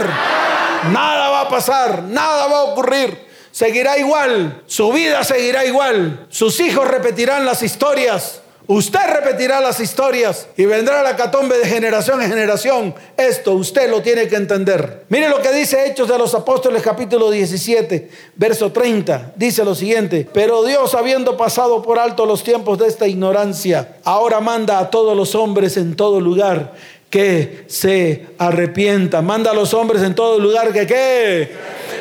[0.92, 3.26] Nada va a pasar, nada va a ocurrir.
[3.50, 6.26] Seguirá igual, su vida seguirá igual.
[6.30, 8.40] Sus hijos repetirán las historias.
[8.74, 12.94] Usted repetirá las historias y vendrá la catombe de generación en generación.
[13.18, 15.04] Esto usted lo tiene que entender.
[15.10, 19.32] Mire lo que dice Hechos de los Apóstoles capítulo 17, verso 30.
[19.36, 24.40] Dice lo siguiente, pero Dios habiendo pasado por alto los tiempos de esta ignorancia, ahora
[24.40, 26.72] manda a todos los hombres en todo lugar
[27.10, 29.26] que se arrepientan.
[29.26, 31.52] Manda a los hombres en todo lugar que qué.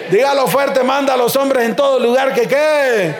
[0.10, 3.14] Dígalo fuerte, manda a los hombres en todo lugar que qué.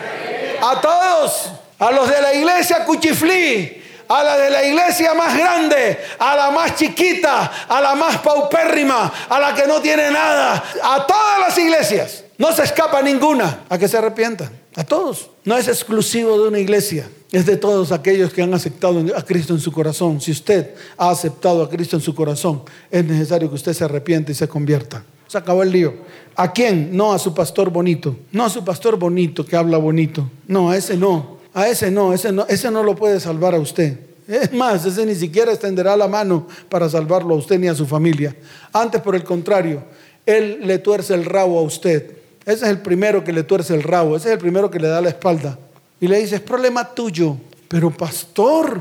[0.62, 5.98] A todos a los de la iglesia Cuchiflí, a la de la iglesia más grande,
[6.16, 11.04] a la más chiquita, a la más paupérrima, a la que no tiene nada, a
[11.04, 12.22] todas las iglesias.
[12.38, 14.62] No se escapa ninguna a que se arrepientan.
[14.76, 15.30] A todos.
[15.44, 17.10] No es exclusivo de una iglesia.
[17.32, 20.20] Es de todos aquellos que han aceptado a Cristo en su corazón.
[20.20, 22.62] Si usted ha aceptado a Cristo en su corazón,
[22.92, 25.04] es necesario que usted se arrepiente y se convierta.
[25.26, 25.94] Se acabó el lío.
[26.36, 26.96] ¿A quién?
[26.96, 28.16] No a su pastor bonito.
[28.30, 30.30] No a su pastor bonito que habla bonito.
[30.46, 31.41] No, a ese no.
[31.54, 33.98] A ese no, ese no, ese no lo puede salvar a usted.
[34.26, 37.86] Es más, ese ni siquiera extenderá la mano para salvarlo a usted ni a su
[37.86, 38.34] familia.
[38.72, 39.82] Antes, por el contrario,
[40.24, 42.12] él le tuerce el rabo a usted.
[42.44, 44.88] Ese es el primero que le tuerce el rabo, ese es el primero que le
[44.88, 45.58] da la espalda.
[46.00, 47.36] Y le dice, es problema tuyo.
[47.68, 48.80] Pero pastor,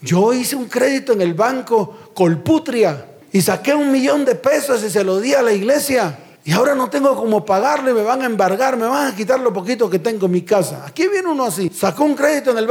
[0.00, 4.90] yo hice un crédito en el banco Colputria y saqué un millón de pesos y
[4.90, 6.18] se lo di a la iglesia.
[6.44, 9.52] Y ahora no tengo cómo pagarle, me van a embargar, me van a quitar lo
[9.52, 10.84] poquito que tengo en mi casa.
[10.86, 12.66] Aquí viene uno así, sacó un crédito en el,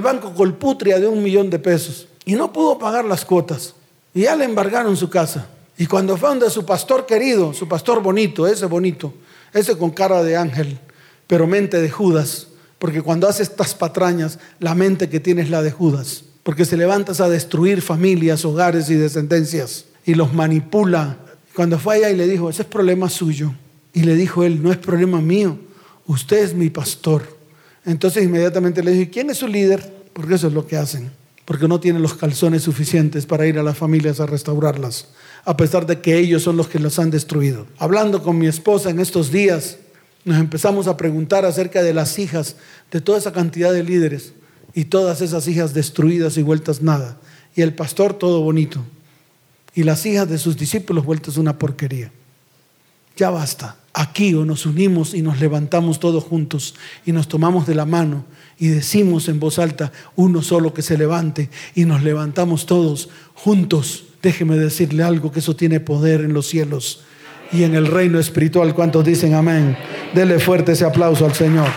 [0.00, 3.74] banco, en Colputria de un millón de pesos y no pudo pagar las cuotas.
[4.14, 5.48] Y ya le embargaron su casa.
[5.76, 9.12] Y cuando fue donde su pastor querido, su pastor bonito, ese bonito,
[9.52, 10.78] ese con cara de ángel,
[11.26, 12.48] pero mente de Judas,
[12.78, 16.76] porque cuando hace estas patrañas, la mente que tiene es la de Judas, porque se
[16.76, 21.18] levantas a destruir familias, hogares y descendencias y los manipula
[21.54, 23.52] cuando fue allá y le dijo, ese es problema suyo.
[23.92, 25.58] Y le dijo él, no es problema mío,
[26.06, 27.38] usted es mi pastor.
[27.84, 29.92] Entonces inmediatamente le dije, ¿quién es su líder?
[30.12, 31.10] Porque eso es lo que hacen.
[31.44, 35.08] Porque no tienen los calzones suficientes para ir a las familias a restaurarlas,
[35.44, 37.66] a pesar de que ellos son los que las han destruido.
[37.78, 39.78] Hablando con mi esposa en estos días,
[40.24, 42.56] nos empezamos a preguntar acerca de las hijas
[42.92, 44.34] de toda esa cantidad de líderes
[44.74, 47.18] y todas esas hijas destruidas y vueltas nada.
[47.56, 48.84] Y el pastor todo bonito
[49.74, 52.10] y las hijas de sus discípulos vueltas una porquería.
[53.16, 53.76] Ya basta.
[53.92, 58.24] Aquí o nos unimos y nos levantamos todos juntos y nos tomamos de la mano
[58.56, 64.04] y decimos en voz alta, uno solo que se levante y nos levantamos todos juntos.
[64.22, 67.02] Déjeme decirle algo que eso tiene poder en los cielos
[67.52, 68.74] y en el reino espiritual.
[68.74, 69.76] ¿Cuántos dicen amén?
[70.14, 71.68] Dele fuerte ese aplauso al Señor.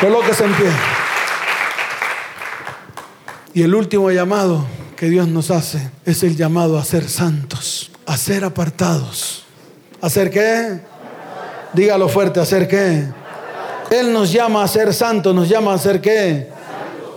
[0.00, 0.97] Colóquese en pie.
[3.54, 4.64] Y el último llamado
[4.96, 9.44] que Dios nos hace es el llamado a ser santos, a ser apartados.
[10.00, 10.80] ¿A ser qué?
[11.72, 13.04] Dígalo fuerte, ¿a ser qué?
[13.90, 16.48] Él nos llama a ser santos, nos llama a ser qué?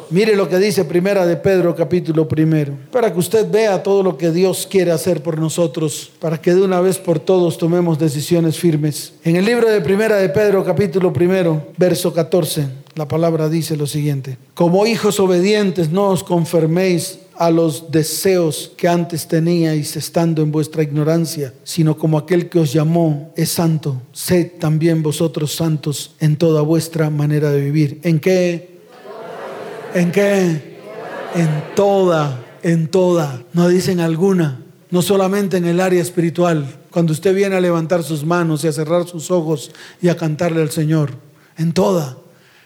[0.10, 4.18] Mire lo que dice Primera de Pedro capítulo primero, para que usted vea todo lo
[4.18, 8.58] que Dios quiere hacer por nosotros, para que de una vez por todos tomemos decisiones
[8.60, 9.14] firmes.
[9.24, 12.81] En el libro de Primera de Pedro capítulo primero, verso 14.
[12.96, 18.90] La palabra dice lo siguiente, como hijos obedientes no os conforméis a los deseos que
[18.90, 24.60] antes teníais estando en vuestra ignorancia, sino como aquel que os llamó es santo, sed
[24.60, 28.00] también vosotros santos en toda vuestra manera de vivir.
[28.04, 28.82] ¿En qué?
[29.94, 30.78] ¿En qué?
[31.34, 37.34] En toda, en toda, no dicen alguna, no solamente en el área espiritual, cuando usted
[37.34, 39.72] viene a levantar sus manos y a cerrar sus ojos
[40.02, 41.12] y a cantarle al Señor,
[41.58, 42.21] en toda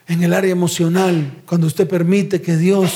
[0.07, 2.91] en el área emocional, cuando usted permite que Dios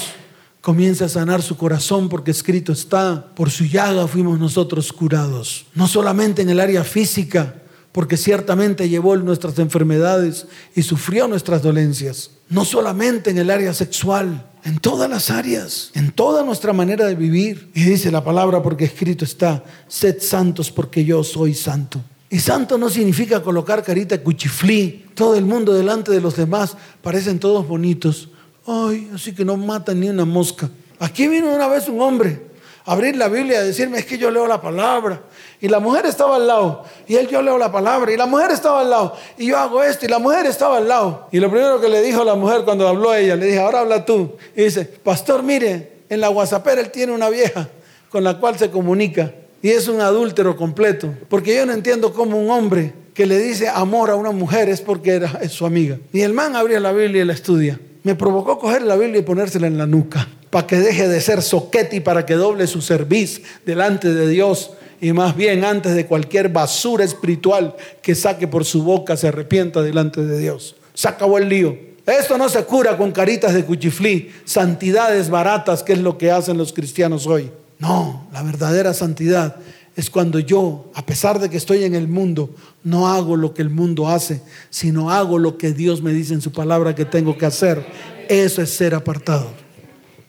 [0.61, 5.65] comience a sanar su corazón, porque escrito está, por su llaga fuimos nosotros curados.
[5.73, 7.55] No solamente en el área física,
[7.91, 10.45] porque ciertamente llevó nuestras enfermedades
[10.75, 12.31] y sufrió nuestras dolencias.
[12.49, 17.15] No solamente en el área sexual, en todas las áreas, en toda nuestra manera de
[17.15, 17.71] vivir.
[17.73, 22.01] Y dice la palabra porque escrito está, sed santos porque yo soy santo.
[22.29, 27.39] Y santo no significa colocar carita cuchiflí, todo el mundo delante de los demás, parecen
[27.39, 28.29] todos bonitos.
[28.67, 30.69] Ay, así que no matan ni una mosca.
[30.99, 32.39] Aquí vino una vez un hombre
[32.85, 35.23] a abrir la Biblia y decirme, es que yo leo la palabra.
[35.59, 38.51] Y la mujer estaba al lado, y él yo leo la palabra, y la mujer
[38.51, 41.27] estaba al lado, y yo hago esto, y la mujer estaba al lado.
[41.31, 44.05] Y lo primero que le dijo la mujer cuando habló ella, le dije, ahora habla
[44.05, 44.37] tú.
[44.55, 47.67] Y dice, pastor, mire, en la WhatsApp él tiene una vieja
[48.09, 49.31] con la cual se comunica.
[49.61, 51.13] Y es un adúltero completo.
[51.29, 54.81] Porque yo no entiendo cómo un hombre que le dice amor a una mujer es
[54.81, 55.97] porque era, es su amiga.
[56.13, 57.79] Y el man abría la Biblia y la estudia.
[58.03, 60.27] Me provocó coger la Biblia y ponérsela en la nuca.
[60.49, 64.71] para que deje de ser soquete y para que doble su servicio delante de Dios
[65.01, 69.81] y más bien antes de cualquier basura espiritual que saque por su boca se arrepienta
[69.81, 70.75] delante de Dios.
[70.93, 71.77] Se acabó el lío.
[72.05, 76.57] Esto no se cura con caritas de cuchiflí, santidades baratas, que es lo que hacen
[76.57, 77.51] los cristianos hoy.
[77.79, 79.55] No, la verdadera santidad
[79.95, 82.53] es cuando yo, a pesar de que estoy en el mundo,
[82.83, 86.41] no hago lo que el mundo hace, sino hago lo que Dios me dice en
[86.41, 87.85] su palabra que tengo que hacer.
[88.27, 89.49] Eso es ser apartado.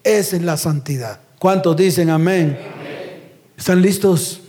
[0.03, 1.20] Esa es la santidad.
[1.38, 2.59] ¿Cuántos dicen amén?
[3.57, 4.40] ¿Están listos?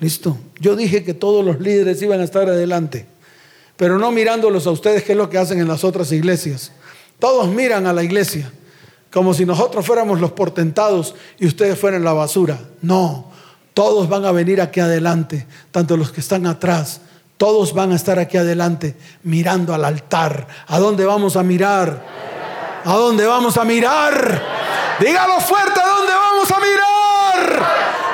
[0.00, 0.38] Listo.
[0.58, 3.06] Yo dije que todos los líderes iban a estar adelante,
[3.76, 6.72] pero no mirándolos a ustedes, que es lo que hacen en las otras iglesias.
[7.18, 8.50] Todos miran a la iglesia
[9.12, 12.58] como si nosotros fuéramos los portentados y ustedes fueran la basura.
[12.80, 13.26] No,
[13.74, 17.00] todos van a venir aquí adelante, tanto los que están atrás.
[17.36, 20.46] Todos van a estar aquí adelante mirando al altar.
[20.68, 22.04] ¿A dónde vamos a mirar?
[22.84, 24.42] ¿A dónde vamos a mirar?
[25.00, 27.66] Dígalo fuerte, ¿a dónde vamos a mirar?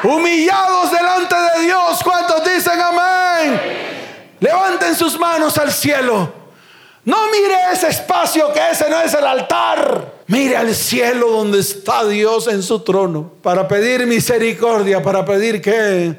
[0.05, 2.01] Humillados delante de Dios.
[2.05, 3.61] ¿Cuántos dicen amén?
[4.38, 6.32] Levanten sus manos al cielo.
[7.05, 10.15] No mire ese espacio que ese no es el altar.
[10.28, 16.16] Mire al cielo donde está Dios en su trono para pedir misericordia, para pedir que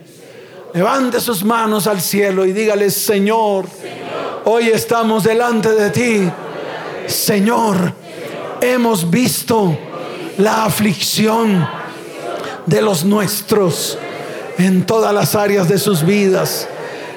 [0.74, 3.66] levante sus manos al cielo y dígale, Señor,
[4.46, 6.32] hoy estamos delante de ti.
[7.06, 7.92] Señor,
[8.62, 9.78] hemos visto
[10.38, 11.68] la aflicción
[12.66, 13.98] de los nuestros
[14.58, 16.66] en todas las áreas de sus vidas.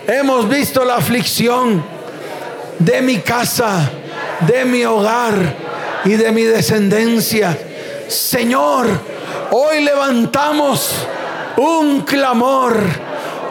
[0.09, 1.85] Hemos visto la aflicción
[2.81, 3.89] de mi casa,
[4.41, 5.70] de mi hogar
[6.05, 7.57] y de mi descendencia.
[8.09, 8.87] Señor,
[9.51, 10.93] hoy levantamos
[11.57, 12.77] un clamor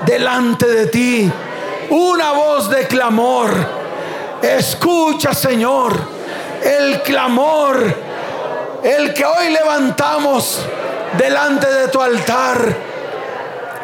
[0.06, 1.32] delante de ti,
[1.89, 3.50] una voz de clamor.
[4.41, 5.93] Escucha, Señor,
[6.64, 7.93] el clamor,
[8.84, 10.60] el que hoy levantamos
[11.18, 12.76] delante de tu altar,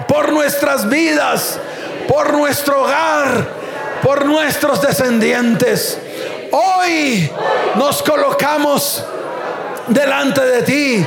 [0.08, 1.60] por nuestras vidas,
[2.08, 3.66] por nuestro hogar
[4.06, 5.98] por nuestros descendientes.
[6.58, 7.30] Hoy
[7.76, 9.04] nos colocamos
[9.88, 11.06] delante de ti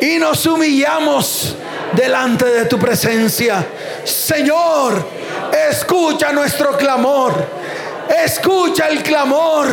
[0.00, 1.54] y nos humillamos
[1.92, 3.62] delante de tu presencia.
[4.04, 5.06] Señor,
[5.68, 7.34] escucha nuestro clamor.
[8.24, 9.66] Escucha el clamor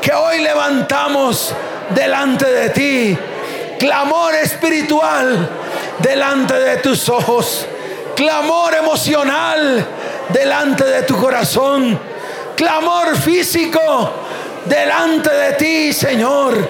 [0.00, 1.52] que hoy levantamos
[1.90, 3.18] delante de ti.
[3.78, 5.50] Clamor espiritual
[5.98, 7.66] delante de tus ojos.
[8.14, 9.86] Clamor emocional
[10.30, 12.00] delante de tu corazón.
[12.56, 14.24] Clamor físico
[14.68, 16.68] delante de ti, Señor.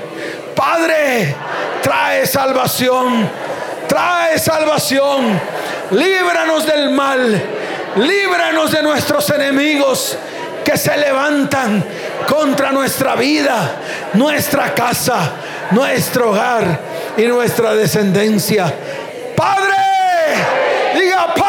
[0.55, 1.35] Padre,
[1.83, 3.29] trae salvación.
[3.89, 5.41] Trae salvación.
[5.91, 7.43] Líbranos del mal.
[7.97, 10.17] Líbranos de nuestros enemigos
[10.65, 11.85] que se levantan
[12.29, 13.77] contra nuestra vida,
[14.15, 15.33] nuestra casa,
[15.71, 16.81] nuestro hogar
[17.17, 18.73] y nuestra descendencia.
[19.37, 19.75] Padre,
[20.95, 21.47] diga Padre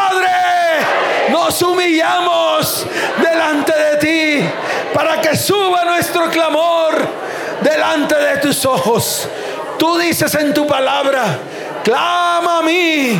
[1.30, 2.86] nos humillamos
[3.22, 4.50] delante de ti
[4.94, 6.94] para que suba nuestro clamor
[7.64, 9.28] delante de tus ojos.
[9.80, 11.40] Tú dices en tu palabra,
[11.84, 13.20] clama a mí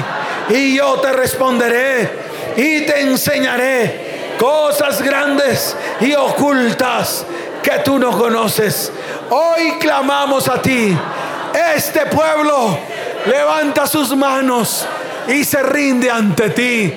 [0.50, 2.08] y yo te responderé
[2.56, 7.26] y te enseñaré cosas grandes y ocultas
[7.64, 8.92] que tú no conoces.
[9.32, 10.96] Hoy clamamos a ti.
[11.76, 12.78] Este pueblo
[13.26, 14.86] levanta sus manos
[15.28, 16.94] y se rinde ante ti.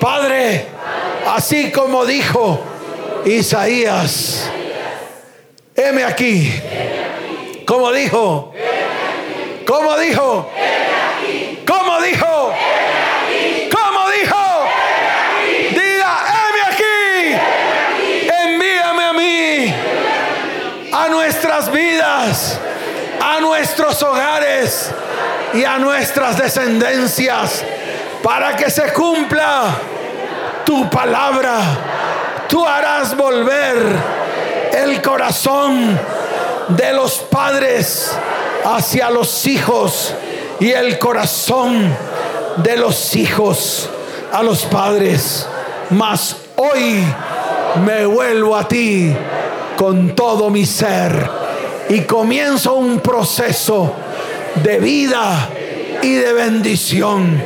[0.00, 0.66] Padre,
[1.28, 2.60] así como dijo
[3.24, 4.50] Isaías,
[5.76, 6.52] heme aquí.
[7.66, 8.52] Como dijo,
[9.66, 10.50] como dijo,
[11.66, 12.54] como dijo,
[13.70, 14.68] como dijo,
[15.70, 19.74] diga, heme aquí, envíame a mí,
[20.92, 22.60] a nuestras vidas,
[23.20, 24.92] a nuestros hogares
[25.52, 27.64] y a nuestras descendencias
[28.22, 29.74] para que se cumpla
[30.64, 31.58] tu palabra.
[32.48, 34.25] Tú harás volver
[34.72, 35.98] el corazón
[36.68, 38.12] de los padres
[38.64, 40.14] hacia los hijos
[40.60, 41.94] y el corazón
[42.56, 43.88] de los hijos
[44.32, 45.46] a los padres.
[45.90, 47.04] Mas hoy
[47.84, 49.14] me vuelvo a ti
[49.76, 51.30] con todo mi ser
[51.88, 53.94] y comienzo un proceso
[54.62, 55.50] de vida
[56.02, 57.42] y de bendición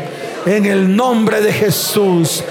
[0.47, 2.43] en el nombre de Jesús.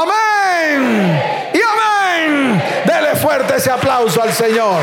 [0.00, 1.20] Amén.
[1.52, 2.62] Y amén.
[2.84, 4.80] Dele fuerte ese aplauso al Señor.